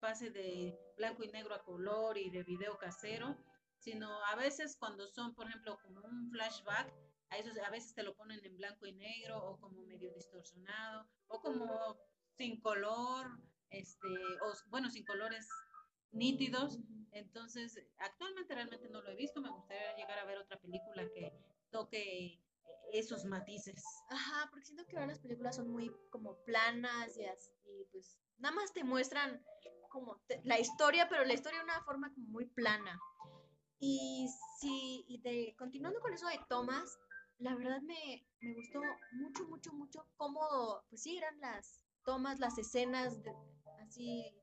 [0.03, 3.37] pase de blanco y negro a color y de video casero,
[3.77, 6.93] sino a veces cuando son, por ejemplo, como un flashback,
[7.29, 11.39] a, a veces te lo ponen en blanco y negro o como medio distorsionado o
[11.39, 11.97] como
[12.37, 13.27] sin color,
[13.69, 14.09] este,
[14.45, 15.47] o bueno, sin colores
[16.11, 16.79] nítidos.
[17.13, 19.39] Entonces, actualmente realmente no lo he visto.
[19.39, 21.31] Me gustaría llegar a ver otra película que
[21.71, 22.41] toque
[22.91, 23.81] esos matices.
[24.09, 28.55] Ajá, porque siento que ahora las películas son muy como planas y, y pues nada
[28.55, 29.43] más te muestran
[29.89, 32.99] como la historia, pero la historia de una forma como muy plana.
[33.79, 34.27] Y
[34.59, 36.97] sí, y de continuando con eso de Thomas,
[37.37, 38.81] la verdad me, me gustó
[39.13, 43.19] mucho, mucho, mucho cómo, pues sí, eran las, tomas las escenas
[43.81, 44.33] así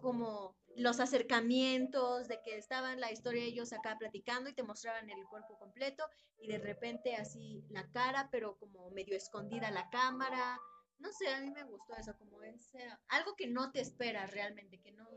[0.00, 5.26] como los acercamientos de que estaban la historia ellos acá platicando y te mostraban el
[5.26, 6.04] cuerpo completo
[6.38, 10.58] y de repente así la cara, pero como medio escondida la cámara.
[11.02, 12.72] No sé, a mí me gustó eso, como es
[13.08, 15.08] algo que no te esperas realmente, que no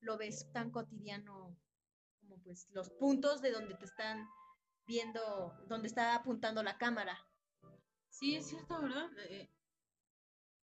[0.00, 1.56] lo ves tan cotidiano
[2.20, 4.28] como pues los puntos de donde te están
[4.86, 7.18] viendo, donde está apuntando la cámara.
[8.10, 9.10] Sí, es cierto, ¿verdad?
[9.30, 9.50] Eh,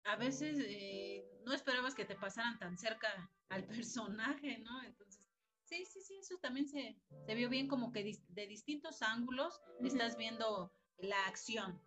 [0.03, 4.83] a veces eh, no esperabas que te pasaran tan cerca al personaje, ¿no?
[4.83, 5.31] Entonces,
[5.63, 10.17] sí, sí, sí, eso también se, se vio bien como que de distintos ángulos estás
[10.17, 11.81] viendo la acción.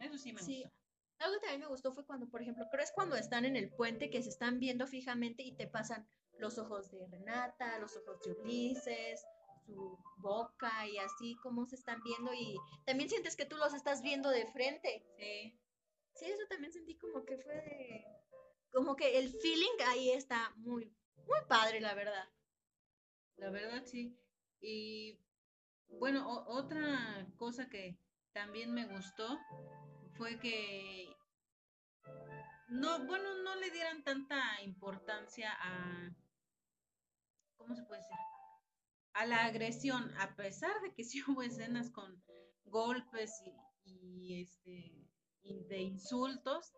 [0.00, 0.77] Eso sí me gustó.
[1.18, 3.70] Algo que también me gustó fue cuando, por ejemplo, creo es cuando están en el
[3.70, 8.20] puente que se están viendo fijamente y te pasan los ojos de Renata, los ojos
[8.22, 9.24] de Ulises,
[9.66, 14.02] su boca y así como se están viendo y también sientes que tú los estás
[14.02, 15.04] viendo de frente.
[15.18, 15.58] Sí.
[16.14, 18.04] Sí, eso también sentí como que fue de...
[18.72, 22.28] Como que el feeling ahí está muy, muy padre, la verdad.
[23.36, 24.16] La verdad, sí.
[24.60, 25.18] Y
[25.88, 27.98] bueno, otra cosa que
[28.32, 29.38] también me gustó
[30.18, 31.16] fue que
[32.68, 36.14] no, bueno, no le dieran tanta importancia a,
[37.56, 38.16] ¿cómo se puede decir?
[39.14, 42.22] A la agresión, a pesar de que sí hubo escenas con
[42.64, 43.42] golpes
[43.84, 45.08] y este
[45.44, 46.74] de insultos.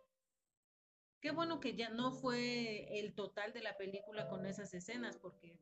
[1.21, 5.59] Qué bueno que ya no fue el total de la película con esas escenas, porque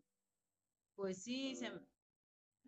[0.94, 1.72] pues sí, se,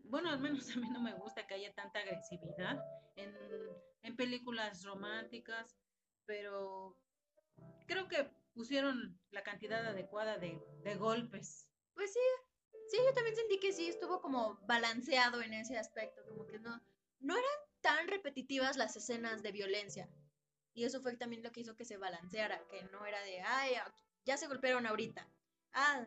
[0.05, 2.83] bueno, al menos a mí no me gusta que haya tanta agresividad
[3.17, 5.79] en, películas románticas,
[6.27, 6.95] pero
[7.87, 10.61] creo que pusieron la cantidad adecuada de,
[10.99, 11.71] golpes.
[11.95, 12.21] Pues sí,
[12.91, 16.83] sí, yo también sentí que sí, estuvo como balanceado en ese aspecto, como que no,
[17.21, 20.11] no eran tan repetitivas las escenas de violencia.
[20.75, 23.75] Y eso fue también lo que hizo que se balanceara, que no era de, ay,
[24.25, 25.27] ya se golpearon ahorita.
[25.73, 26.07] Ah,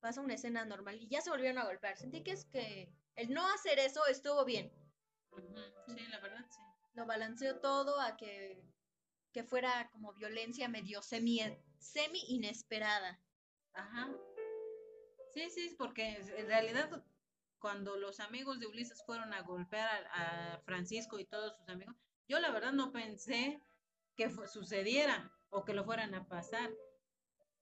[0.00, 1.96] pasa una escena normal y ya se volvieron a golpear.
[1.96, 4.72] Sentí que es que el no hacer eso estuvo bien.
[5.86, 6.60] Sí, la verdad, sí.
[6.94, 8.64] Lo balanceó todo a que,
[9.32, 11.40] que fuera como violencia medio semi,
[11.78, 13.20] semi inesperada.
[13.74, 14.08] Ajá.
[15.32, 17.04] Sí, sí, porque en realidad
[17.58, 21.96] cuando los amigos de Ulises fueron a golpear a Francisco y todos sus amigos,
[22.28, 23.60] yo la verdad no pensé
[24.16, 26.70] que sucediera o que lo fueran a pasar.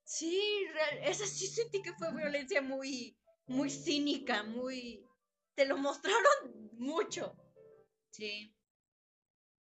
[0.04, 0.66] Sí,
[1.02, 3.16] esa sí sentí que fue violencia muy,
[3.46, 5.05] muy cínica, muy...
[5.56, 7.34] Te lo mostraron mucho.
[8.10, 8.54] Sí.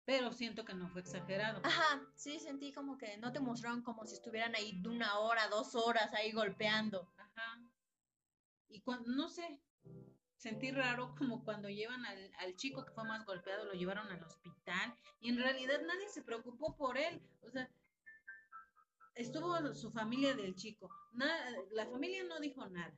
[0.04, 1.60] Pero siento que no fue exagerado.
[1.64, 5.48] Ajá, sí, sentí como que no te mostraron como si estuvieran ahí de una hora,
[5.48, 7.12] dos horas ahí golpeando.
[7.16, 7.62] Ajá.
[8.68, 9.60] Y cuando, no sé,
[10.36, 14.22] sentí raro como cuando llevan al, al, chico que fue más golpeado, lo llevaron al
[14.22, 17.20] hospital y en realidad nadie se preocupó por él.
[17.42, 17.68] O sea,
[19.16, 20.88] estuvo su familia del chico.
[21.12, 22.96] Nada, la familia no dijo nada.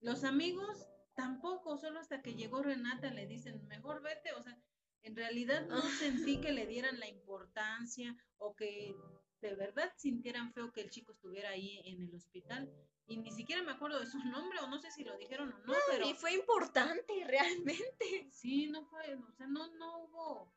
[0.00, 4.32] Los amigos tampoco, solo hasta que llegó Renata le dicen, mejor vete.
[4.32, 4.56] O sea,
[5.02, 8.94] en realidad no sentí que le dieran la importancia o que
[9.40, 12.72] de verdad sintieran feo que el chico estuviera ahí en el hospital.
[13.06, 15.58] Y ni siquiera me acuerdo de su nombre, o no sé si lo dijeron o
[15.66, 16.08] no, pero...
[16.08, 18.28] Y fue importante, realmente.
[18.30, 20.54] Sí, no fue, o sea, no, no hubo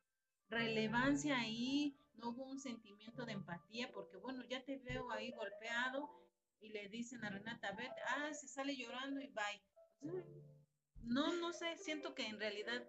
[0.48, 6.10] relevancia ahí, no hubo un sentimiento de empatía, porque bueno, ya te veo ahí golpeado
[6.60, 9.64] y le dicen a Renata, vete, ah, se sale llorando y bye.
[11.02, 12.84] No, no sé, siento que en realidad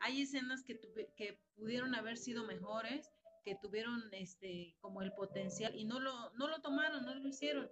[0.00, 0.78] hay escenas que,
[1.16, 3.10] que pudieron haber sido mejores,
[3.44, 7.68] que tuvieron este como el potencial y no lo, no lo tomaron, no lo hicieron.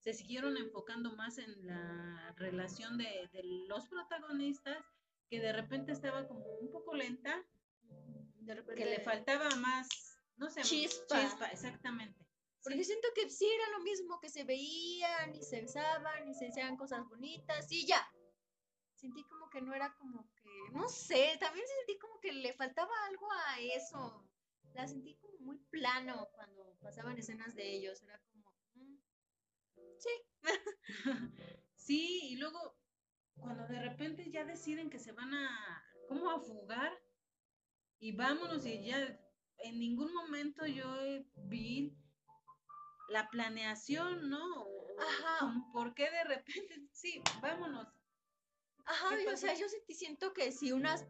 [0.00, 4.76] Se siguieron enfocando más en la relación de, de los protagonistas,
[5.30, 7.42] que de repente estaba como un poco lenta,
[8.40, 9.88] de repente que le faltaba más,
[10.36, 11.20] no sé, chispa.
[11.20, 12.24] chispa exactamente.
[12.62, 16.46] Porque siento que sí era lo mismo, que se veían y se besaban y se
[16.46, 18.06] decían cosas bonitas y ya.
[19.04, 22.90] Sentí como que no era como que, no sé, también sentí como que le faltaba
[23.04, 24.26] algo a eso.
[24.72, 28.02] La sentí como muy plano cuando pasaban escenas de ellos.
[28.02, 28.96] Era como, mm,
[29.98, 30.08] sí.
[31.74, 32.78] sí, y luego
[33.36, 36.98] cuando de repente ya deciden que se van a, ¿cómo a fugar?
[37.98, 39.20] Y vámonos y ya
[39.58, 40.86] en ningún momento yo
[41.36, 41.94] vi
[43.10, 44.66] la planeación, ¿no?
[44.98, 45.62] Ajá.
[45.74, 46.88] ¿Por qué de repente?
[46.90, 47.86] Sí, vámonos.
[48.86, 51.06] Ajá, o sea, yo siento que si unas,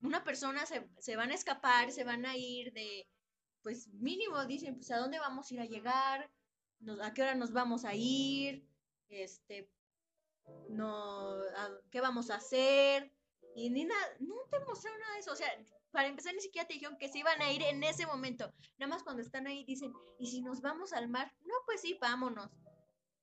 [0.00, 3.08] una persona se, se, van a escapar, se van a ir de,
[3.62, 6.30] pues mínimo dicen, pues a dónde vamos a ir a llegar,
[7.02, 8.66] a qué hora nos vamos a ir,
[9.08, 9.70] este,
[10.68, 11.36] no,
[11.90, 13.12] qué vamos a hacer,
[13.54, 15.48] y ni nada, no te mostraron nada de eso, o sea,
[15.92, 18.50] para empezar, ni siquiera te dijeron que se iban a ir en ese momento.
[18.78, 21.32] Nada más cuando están ahí dicen, ¿y si nos vamos al mar?
[21.44, 22.50] No, pues sí, vámonos.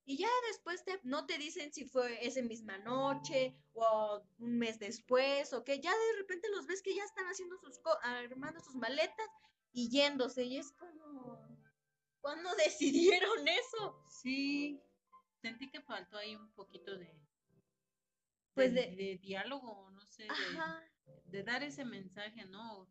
[0.05, 4.79] Y ya después te, no te dicen si fue esa misma noche o un mes
[4.79, 8.75] después o que ya de repente los ves que ya están haciendo sus armando sus
[8.75, 9.27] maletas
[9.71, 11.47] y yéndose y es como
[12.21, 14.03] ¿cuándo decidieron eso?
[14.09, 14.81] Sí,
[15.41, 17.19] sentí que faltó ahí un poquito de
[18.59, 20.27] pues de, de diálogo, no sé,
[21.25, 22.89] de dar ese mensaje, ¿no?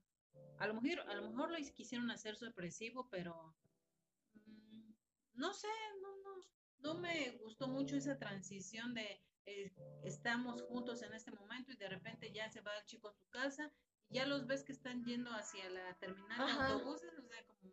[0.58, 3.54] A lo mejor, a lo mejor lo quisieron hacer sorpresivo, pero
[4.46, 4.92] mm,
[5.34, 5.68] no sé,
[6.00, 6.37] no, no,
[6.80, 9.72] no me gustó mucho esa transición de eh,
[10.04, 13.26] estamos juntos en este momento y de repente ya se va el chico a su
[13.28, 13.72] casa
[14.10, 17.72] y ya los ves que están yendo hacia la terminal de autobuses, o sea, como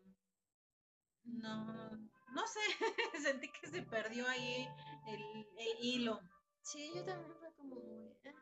[1.24, 1.90] no,
[2.34, 2.60] no sé,
[3.22, 4.68] sentí que se perdió ahí
[5.08, 6.20] el, el hilo.
[6.62, 7.76] Sí, yo también fue como.
[8.24, 8.34] Eh,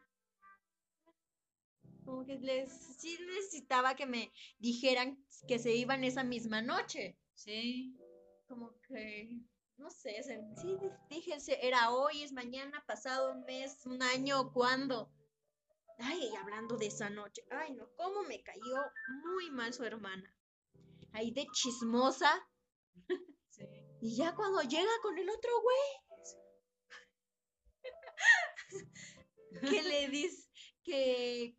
[2.05, 7.19] como que les, sí necesitaba que me dijeran que se iban esa misma noche.
[7.35, 7.97] Sí.
[8.47, 9.41] Como que,
[9.77, 15.11] no sé, sí, dije, era hoy, es mañana, pasado un mes, un año, ¿cuándo?
[15.99, 18.77] Ay, hablando de esa noche, ay, no, cómo me cayó
[19.25, 20.35] muy mal su hermana.
[21.13, 22.31] Ahí de chismosa.
[23.51, 23.65] Sí.
[24.01, 25.79] Y ya cuando llega con el otro güey,
[29.71, 30.51] que le dice
[30.83, 31.57] que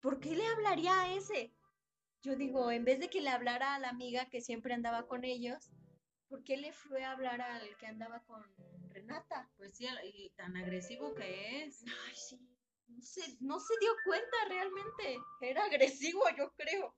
[0.00, 1.54] ¿por qué le hablaría a ese?
[2.22, 5.24] Yo digo, en vez de que le hablara a la amiga que siempre andaba con
[5.24, 5.70] ellos,
[6.32, 8.42] ¿por qué le fue a hablar al que andaba con
[8.88, 9.50] Renata?
[9.58, 11.84] Pues sí, y tan agresivo que es.
[12.06, 12.40] Ay, sí.
[12.88, 15.18] No se, no se dio cuenta realmente.
[15.42, 16.96] Era agresivo, yo creo.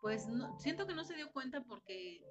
[0.00, 2.24] Pues no, siento que no se dio cuenta porque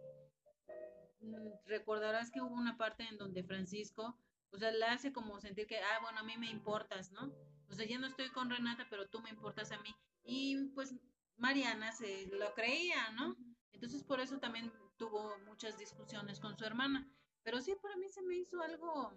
[1.19, 4.17] mm, recordarás que hubo una parte en donde Francisco,
[4.51, 7.33] o sea, le hace como sentir que, ah, bueno, a mí me importas, ¿no?
[7.69, 9.93] O sea, ya no estoy con Renata, pero tú me importas a mí.
[10.23, 10.95] Y pues
[11.37, 13.35] Mariana se lo creía, ¿no?
[13.71, 17.09] Entonces por eso también tuvo muchas discusiones con su hermana.
[17.43, 19.13] Pero sí, para mí se me hizo algo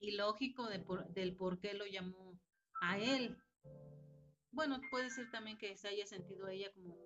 [0.00, 2.38] ilógico de del por qué lo llamó
[2.80, 3.36] a él.
[4.50, 6.96] Bueno, puede ser también que se haya sentido ella como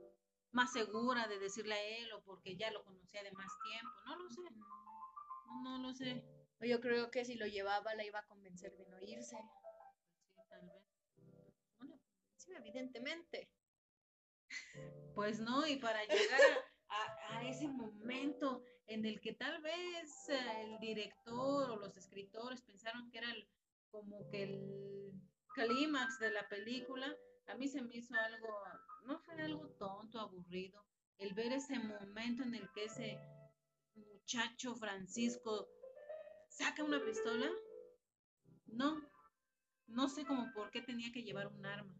[0.51, 4.17] más segura de decirle a él o porque ya lo conocía de más tiempo, no
[4.17, 4.43] lo sé.
[5.47, 6.25] No, no lo sé.
[6.61, 9.37] Yo creo que si lo llevaba la iba a convencer de no irse
[12.57, 13.49] evidentemente.
[15.15, 16.41] Pues no, y para llegar
[16.89, 23.11] a, ese momento en el que tal vez eh, el director o los escritores pensaron
[23.11, 23.29] que era
[23.91, 25.12] como que el
[25.55, 27.14] clímax de la película,
[27.47, 28.49] a mí se me hizo algo,
[29.05, 30.85] no fue algo tonto, aburrido,
[31.18, 33.18] el ver ese momento en el que ese
[33.95, 35.68] muchacho Francisco
[36.49, 37.51] saca una pistola,
[38.66, 39.01] no,
[39.87, 41.95] no sé como por qué tenía que llevar un arma,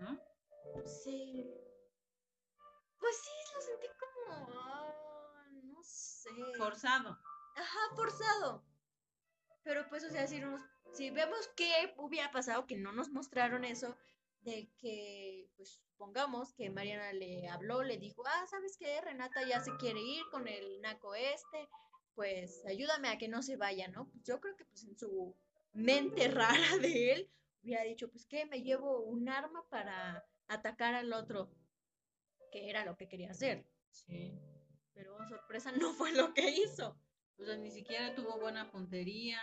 [0.00, 0.29] ¿no?
[0.86, 1.50] Sí.
[2.98, 6.30] Pues sí, lo sentí como, ah, no sé.
[6.56, 7.18] Forzado.
[7.56, 8.64] Ajá, forzado.
[9.62, 10.40] Pero pues, o sea, si,
[10.92, 13.96] si vemos qué hubiera pasado, que no nos mostraron eso,
[14.42, 19.00] de que, pues supongamos que Mariana le habló, le dijo, ah, ¿sabes qué?
[19.00, 21.68] Renata ya se quiere ir con el naco este,
[22.14, 24.08] pues ayúdame a que no se vaya, ¿no?
[24.08, 25.36] Pues yo creo que pues en su
[25.72, 27.30] mente rara de él
[27.62, 31.50] hubiera dicho, pues que me llevo un arma para atacar al otro,
[32.52, 33.66] que era lo que quería hacer.
[33.90, 34.38] Sí.
[34.92, 37.00] Pero oh, sorpresa no fue lo que hizo.
[37.38, 39.40] O sea, ni siquiera tuvo buena puntería.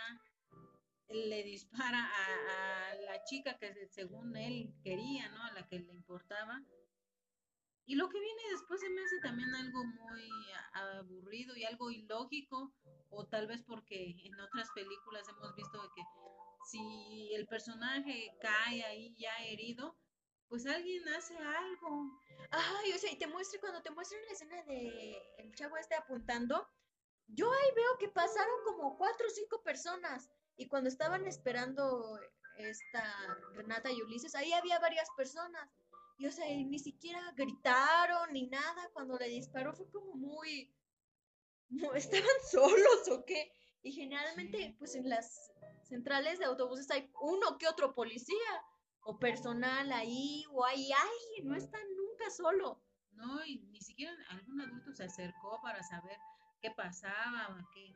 [1.10, 5.44] Le dispara a, a la chica que según él quería, ¿no?
[5.44, 6.64] A la que le importaba.
[7.86, 10.30] Y lo que viene después se me hace también algo muy
[10.74, 12.74] aburrido y algo ilógico,
[13.10, 16.02] o tal vez porque en otras películas hemos visto que
[16.70, 19.98] si el personaje cae ahí ya herido,
[20.50, 22.22] pues alguien hace algo.
[22.52, 25.96] Ay, o sea, y te muestre, cuando te muestran la escena de el chavo este
[25.96, 26.68] apuntando,
[27.28, 30.30] yo ahí veo que pasaron como cuatro o cinco personas.
[30.56, 32.20] Y cuando estaban esperando
[32.58, 35.70] esta Renata y Ulises, ahí había varias personas.
[36.18, 38.90] Y o sea, ni siquiera gritaron ni nada.
[38.94, 40.74] Cuando le disparó fue como muy.
[41.96, 43.52] ¿Estaban solos o qué?
[43.84, 45.52] Y generalmente, pues en las
[45.84, 48.64] centrales de autobuses hay uno que otro policía
[49.08, 52.84] o personal ahí, o hay alguien, no están nunca solo.
[53.12, 56.18] No, y ni siquiera algún adulto se acercó para saber
[56.62, 57.94] qué pasaba, qué,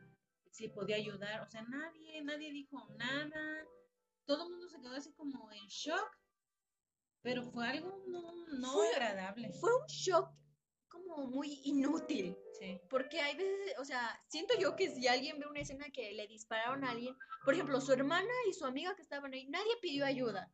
[0.52, 1.42] si podía ayudar.
[1.42, 3.66] O sea, nadie, nadie dijo nada.
[4.26, 6.18] Todo el mundo se quedó así como en shock.
[7.22, 9.52] Pero fue algo no, no agradable.
[9.60, 10.32] Fue un shock
[10.88, 12.38] como muy inútil.
[12.58, 12.80] Sí.
[12.90, 16.26] Porque hay veces, o sea, siento yo que si alguien ve una escena que le
[16.28, 20.06] dispararon a alguien, por ejemplo, su hermana y su amiga que estaban ahí, nadie pidió
[20.06, 20.50] ayuda.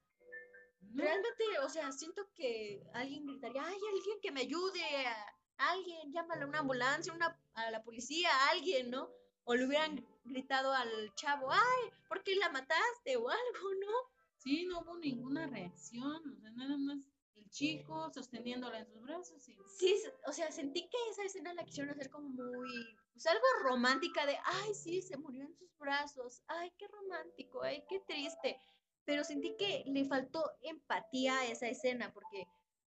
[0.94, 6.44] Realmente, o sea, siento que alguien gritaría, ay, alguien que me ayude, a alguien, llámale
[6.44, 9.10] a una ambulancia, una, a la policía, a alguien, ¿no?
[9.44, 13.18] O le hubieran gritado al chavo, ay, ¿por qué la mataste?
[13.18, 13.94] o algo, ¿no?
[14.38, 17.00] Sí, no hubo ninguna reacción, o sea, nada más
[17.36, 19.42] el chico sosteniéndola en sus brazos.
[19.42, 23.46] Sí, sí o sea, sentí que esa escena la quisieron hacer como muy, pues algo
[23.64, 28.60] romántica de, ay, sí, se murió en sus brazos, ay, qué romántico, ay, qué triste
[29.08, 32.46] pero sentí que le faltó empatía a esa escena, porque,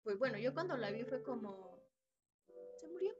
[0.02, 1.78] pues bueno, yo cuando la vi fue como,
[2.80, 3.12] se murió.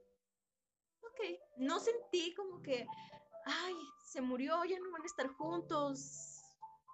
[1.03, 1.21] Ok,
[1.59, 2.87] no sentí como que,
[3.45, 3.75] ay,
[4.07, 6.41] se murió, ya no van a estar juntos,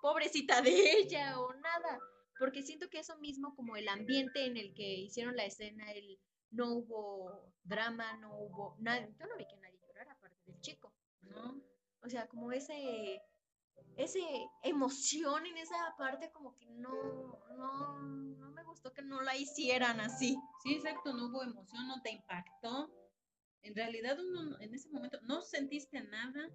[0.02, 2.00] pobrecita de ella o nada,
[2.40, 6.18] porque siento que eso mismo, como el ambiente en el que hicieron la escena, el
[6.50, 10.92] no hubo drama, no hubo nada, yo no vi que nadie llorara aparte del chico,
[11.22, 11.62] ¿no?
[12.02, 13.22] O sea, como ese
[13.96, 14.20] ese
[14.62, 20.00] emoción en esa parte como que no, no, no me gustó que no la hicieran
[20.00, 20.36] así.
[20.62, 22.90] Sí, exacto, no hubo emoción, no te impactó.
[23.62, 26.50] En realidad uno en ese momento no sentiste nada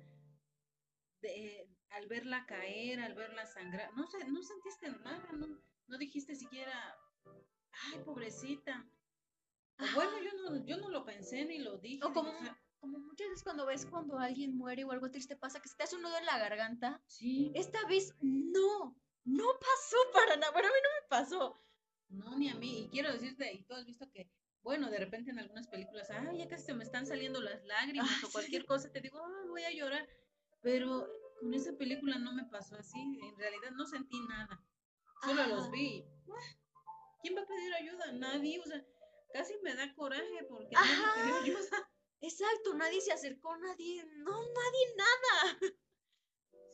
[1.21, 5.47] de, al verla caer, al verla sangrar, no, no sentiste nada, no,
[5.87, 6.95] no dijiste siquiera,
[7.93, 8.85] ay, pobrecita.
[9.95, 12.05] bueno, yo no, yo no lo pensé ni lo dije.
[12.05, 12.31] O como,
[13.39, 16.01] veces cuando ves cuando alguien muere o algo triste pasa, que se te hace un
[16.01, 17.01] nudo en la garganta.
[17.07, 17.51] Sí.
[17.55, 20.51] Esta vez no, no pasó para nada.
[20.51, 21.61] Bueno, a mí no me pasó.
[22.09, 22.83] No, ni a mí.
[22.83, 24.29] Y quiero decirte, y tú has visto que,
[24.61, 28.23] bueno, de repente en algunas películas, ay, ya casi se me están saliendo las lágrimas
[28.23, 30.07] o cualquier cosa, te digo, ay, voy a llorar.
[30.61, 31.07] Pero
[31.39, 32.99] con esa película no me pasó así.
[32.99, 34.61] En realidad no sentí nada.
[35.23, 36.05] Solo los vi.
[37.21, 38.11] ¿Quién va a pedir ayuda?
[38.13, 38.59] Nadie.
[38.59, 38.83] O sea,
[39.33, 41.89] casi me da coraje porque nadie ayuda.
[42.21, 45.59] Exacto, nadie se acercó, nadie, no, nadie nada.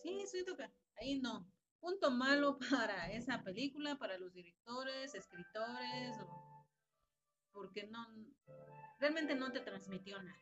[0.02, 1.52] Sí, siento que ahí no.
[1.80, 6.16] Punto malo para esa película, para los directores, escritores,
[7.52, 8.06] porque no,
[9.00, 10.40] realmente no te transmitió nada.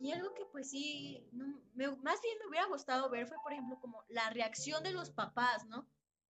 [0.00, 1.28] Y algo que pues sí,
[1.74, 5.66] más bien me hubiera gustado ver fue, por ejemplo, como la reacción de los papás,
[5.66, 5.86] ¿no?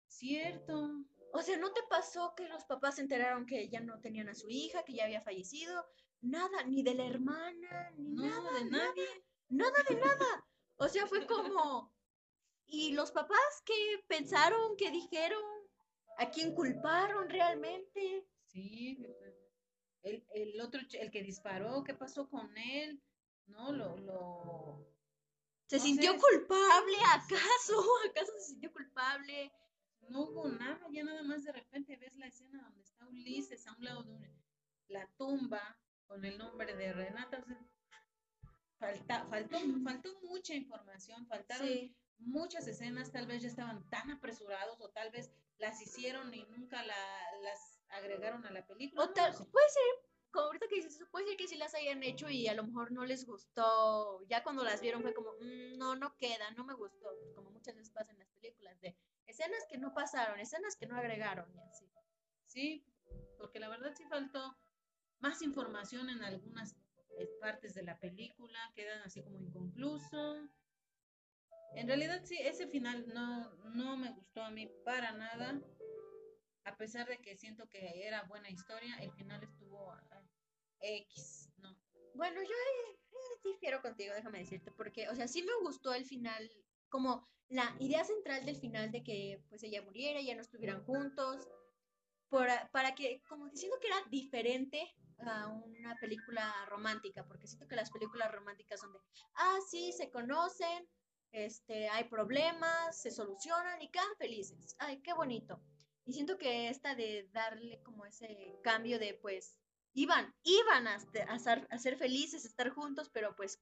[0.09, 1.05] Cierto.
[1.33, 4.35] O sea, ¿no te pasó que los papás se enteraron que ya no tenían a
[4.35, 5.87] su hija, que ya había fallecido?
[6.21, 8.53] Nada, ni de la hermana, ni nada.
[8.53, 9.25] de nadie.
[9.49, 10.47] Nada, de nada.
[10.77, 11.95] O sea, fue como.
[12.67, 15.43] ¿Y los papás qué pensaron, qué dijeron?
[16.19, 18.27] ¿A quién culparon realmente?
[18.47, 18.99] Sí,
[20.03, 23.01] el, el otro, el que disparó, ¿qué pasó con él?
[23.47, 23.73] ¿No?
[23.73, 24.87] Lo, lo...
[25.67, 27.85] ¿Se sintió culpable acaso?
[28.09, 29.53] ¿Acaso se sintió culpable?
[30.09, 33.73] No hubo nada, ya nada más de repente ves la escena donde está Ulises a
[33.75, 34.33] un lado de
[34.89, 35.77] la tumba,
[36.07, 37.45] con el nombre de Renata.
[38.79, 41.69] falta, faltó, faltó mucha información, faltaron
[42.19, 46.83] muchas escenas, tal vez ya estaban tan apresurados o tal vez las hicieron y nunca
[46.85, 49.05] las agregaron a la película.
[49.05, 52.29] O tal, puede ser, como ahorita que dices puede ser que sí las hayan hecho
[52.29, 54.23] y a lo mejor no les gustó.
[54.29, 57.09] Ya cuando las vieron fue como, mm, no, no queda, no me gustó.
[57.35, 58.97] Como muchas veces pasa en las películas, de
[59.27, 61.91] escenas que no pasaron, escenas que no agregaron y así.
[62.47, 62.85] Sí,
[63.39, 64.57] porque la verdad sí faltó
[65.21, 66.77] más información en algunas
[67.19, 70.49] eh, partes de la película, quedan así como inconcluso.
[71.75, 75.61] En realidad sí, ese final no, no me gustó a mí para nada,
[76.65, 79.95] a pesar de que siento que era buena historia, el final estuvo
[80.81, 81.77] X, ¿no?
[82.15, 82.55] Bueno, yo
[83.45, 86.51] difiero contigo, déjame decirte, porque, o sea, sí me gustó el final,
[86.89, 91.47] como la idea central del final de que pues ella muriera, ya no estuvieran juntos,
[92.29, 97.91] para que, como diciendo que era diferente a una película romántica, porque siento que las
[97.91, 98.99] películas románticas son de,
[99.35, 100.89] ah, sí, se conocen,
[101.33, 104.77] este, hay problemas, se solucionan y quedan felices.
[104.79, 105.61] Ay, qué bonito.
[106.05, 109.57] Y siento que esta de darle como ese cambio de, pues,
[109.93, 110.99] iban, iban a,
[111.29, 111.39] a,
[111.79, 113.59] ser, felices, estar juntos, pero pues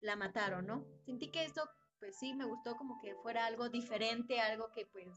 [0.00, 0.86] la mataron, ¿no?
[1.04, 5.08] Sentí que esto, pues sí, me gustó como que fuera algo diferente, algo que pues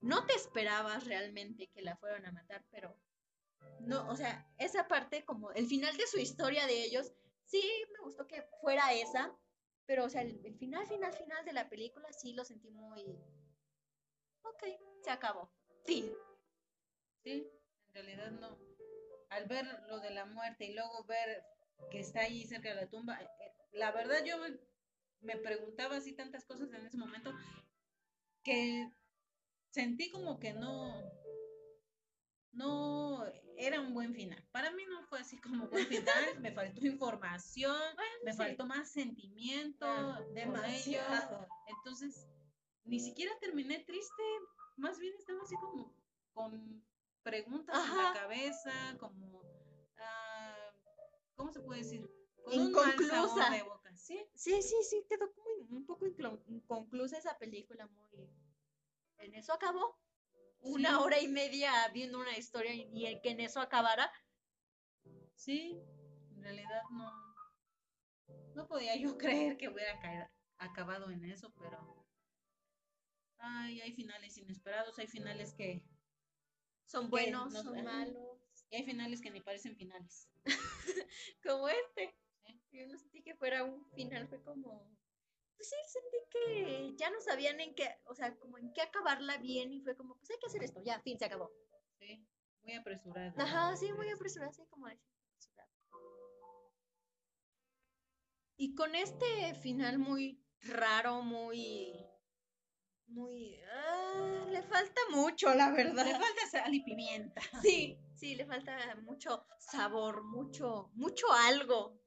[0.00, 2.96] no te esperabas realmente que la fueran a matar, pero
[3.80, 7.12] no, o sea, esa parte como el final de su historia de ellos,
[7.44, 9.36] sí me gustó que fuera esa,
[9.86, 13.02] pero o sea, el, final, final, final de la película sí lo sentí muy...
[14.44, 14.64] Ok,
[15.02, 15.50] se acabó.
[15.84, 16.12] Fin.
[17.24, 17.48] Sí,
[17.88, 18.72] en realidad no
[19.32, 21.44] al ver lo de la muerte y luego ver
[21.90, 24.36] que está ahí cerca de la tumba, eh, eh, la verdad yo
[25.20, 27.32] me preguntaba así tantas cosas en ese momento
[28.42, 28.90] que
[29.70, 30.92] sentí como que no,
[32.52, 33.24] no
[33.66, 34.42] era un buen final.
[34.50, 37.76] Para mí no fue así como buen final, me faltó información,
[38.24, 39.86] me faltó más sentimiento
[40.34, 41.46] demasiado.
[41.68, 42.26] Entonces,
[42.84, 44.22] ni siquiera terminé triste,
[44.76, 45.94] más bien estaba así como
[46.32, 46.84] con
[47.22, 49.42] preguntas en la cabeza, como,
[49.98, 50.72] ah,
[51.36, 52.10] ¿cómo se puede decir?
[52.50, 53.50] inconclusa.
[53.50, 53.94] de boca.
[53.94, 54.26] ¿Sí?
[54.34, 56.06] sí, sí, sí, quedó como un poco
[56.48, 58.28] inconclusa esa película, muy...
[59.18, 59.96] En eso acabó.
[60.62, 64.10] Una hora y media viendo una historia y el que en eso acabara.
[65.34, 65.80] Sí,
[66.36, 67.10] en realidad no,
[68.54, 72.06] no podía yo creer que hubiera acabado en eso, pero
[73.38, 75.82] ay, hay finales inesperados, hay finales que
[76.86, 78.38] son buenos, son malos.
[78.70, 80.28] Y hay finales que ni parecen finales.
[81.44, 82.14] como este.
[82.70, 84.90] Yo no sentí que fuera un final, fue como.
[85.62, 89.36] Pues sí, sentí que ya no sabían en qué, o sea, como en qué acabarla
[89.36, 91.52] bien y fue como, pues hay que hacer esto, ya, fin, se acabó.
[92.00, 92.26] Sí,
[92.64, 93.32] muy apresurada.
[93.36, 95.06] Ajá, sí, muy apresurada, sí, como decir,
[98.56, 101.94] Y con este final muy raro, muy
[103.06, 103.60] muy...
[103.72, 106.06] Ah, le falta mucho, la verdad.
[106.06, 107.40] Le falta sal y pimienta.
[107.62, 112.00] Sí, sí, le falta mucho sabor, mucho, mucho algo.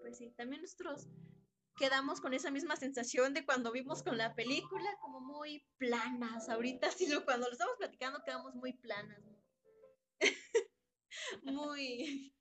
[0.00, 1.06] Pues sí, también nosotros
[1.76, 6.48] quedamos con esa misma sensación de cuando vimos con la película, como muy planas.
[6.48, 9.22] Ahorita sí, cuando lo estamos platicando quedamos muy planas.
[11.42, 12.34] muy...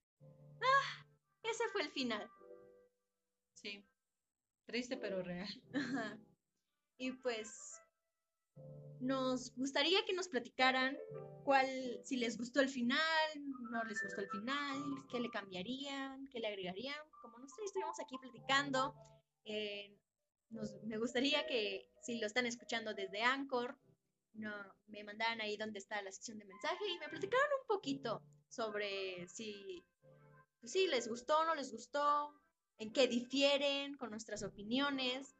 [0.61, 1.05] Ah,
[1.43, 2.29] ese fue el final.
[3.53, 3.85] Sí,
[4.65, 5.49] triste pero real.
[5.73, 6.17] Ajá.
[6.97, 7.81] Y pues
[9.01, 10.97] nos gustaría que nos platicaran
[11.43, 11.67] cuál,
[12.03, 12.99] si les gustó el final,
[13.71, 16.95] no les gustó el final, qué le cambiarían, qué le agregarían.
[17.21, 18.95] Como nosotros estuvimos aquí platicando,
[19.45, 19.97] eh,
[20.83, 23.77] me gustaría que si lo están escuchando desde Anchor,
[24.33, 24.51] no,
[24.87, 29.27] me mandaran ahí donde está la sección de mensaje y me platicaran un poquito sobre
[29.27, 29.85] si,
[30.59, 32.33] pues, les gustó o no les gustó,
[32.77, 35.35] en qué difieren con nuestras opiniones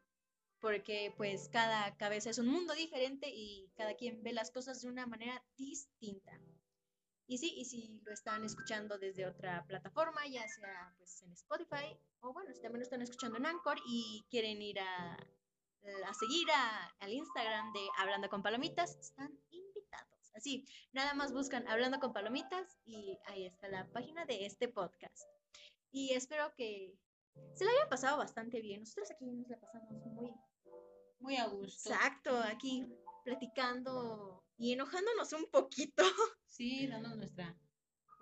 [0.60, 4.88] porque pues cada cabeza es un mundo diferente y cada quien ve las cosas de
[4.88, 6.40] una manera distinta.
[7.28, 11.98] Y sí, y si lo están escuchando desde otra plataforma, ya sea pues en Spotify,
[12.20, 15.14] o bueno, si también lo están escuchando en Anchor y quieren ir a,
[16.06, 16.46] a seguir
[17.00, 20.30] al Instagram de Hablando con Palomitas, están invitados.
[20.34, 25.28] Así, nada más buscan Hablando con Palomitas y ahí está la página de este podcast.
[25.90, 26.96] Y espero que
[27.54, 28.80] se la haya pasado bastante bien.
[28.80, 30.32] Nosotros aquí nos la pasamos muy,
[31.18, 31.90] muy a gusto.
[31.90, 32.86] Exacto, aquí
[33.24, 36.02] platicando y enojándonos un poquito.
[36.46, 37.54] Sí, dando nuestra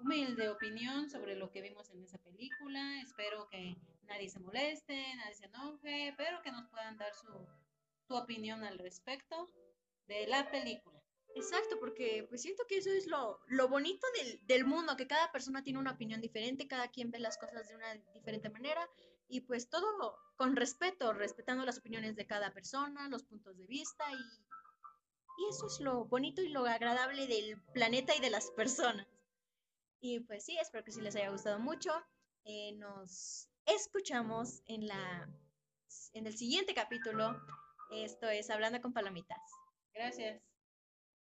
[0.01, 3.01] humilde opinión sobre lo que vimos en esa película.
[3.01, 3.77] Espero que
[4.09, 7.47] nadie se moleste, nadie se enoje, pero que nos puedan dar su,
[8.09, 9.53] su opinión al respecto
[10.09, 11.01] de la película.
[11.37, 15.31] Exacto, porque pues siento que eso es lo, lo bonito del, del, mundo, que cada
[15.31, 18.89] persona tiene una opinión diferente, cada quien ve las cosas de una diferente manera
[19.29, 24.05] y pues todo con respeto, respetando las opiniones de cada persona, los puntos de vista
[24.13, 24.54] y,
[25.37, 29.07] y eso es lo bonito y lo agradable del planeta y de las personas.
[30.01, 31.91] Y pues sí, espero que sí les haya gustado mucho.
[32.45, 35.29] Eh, nos escuchamos en, la,
[36.13, 37.41] en el siguiente capítulo.
[37.91, 39.41] Esto es Hablando con Palomitas.
[39.95, 40.43] Gracias.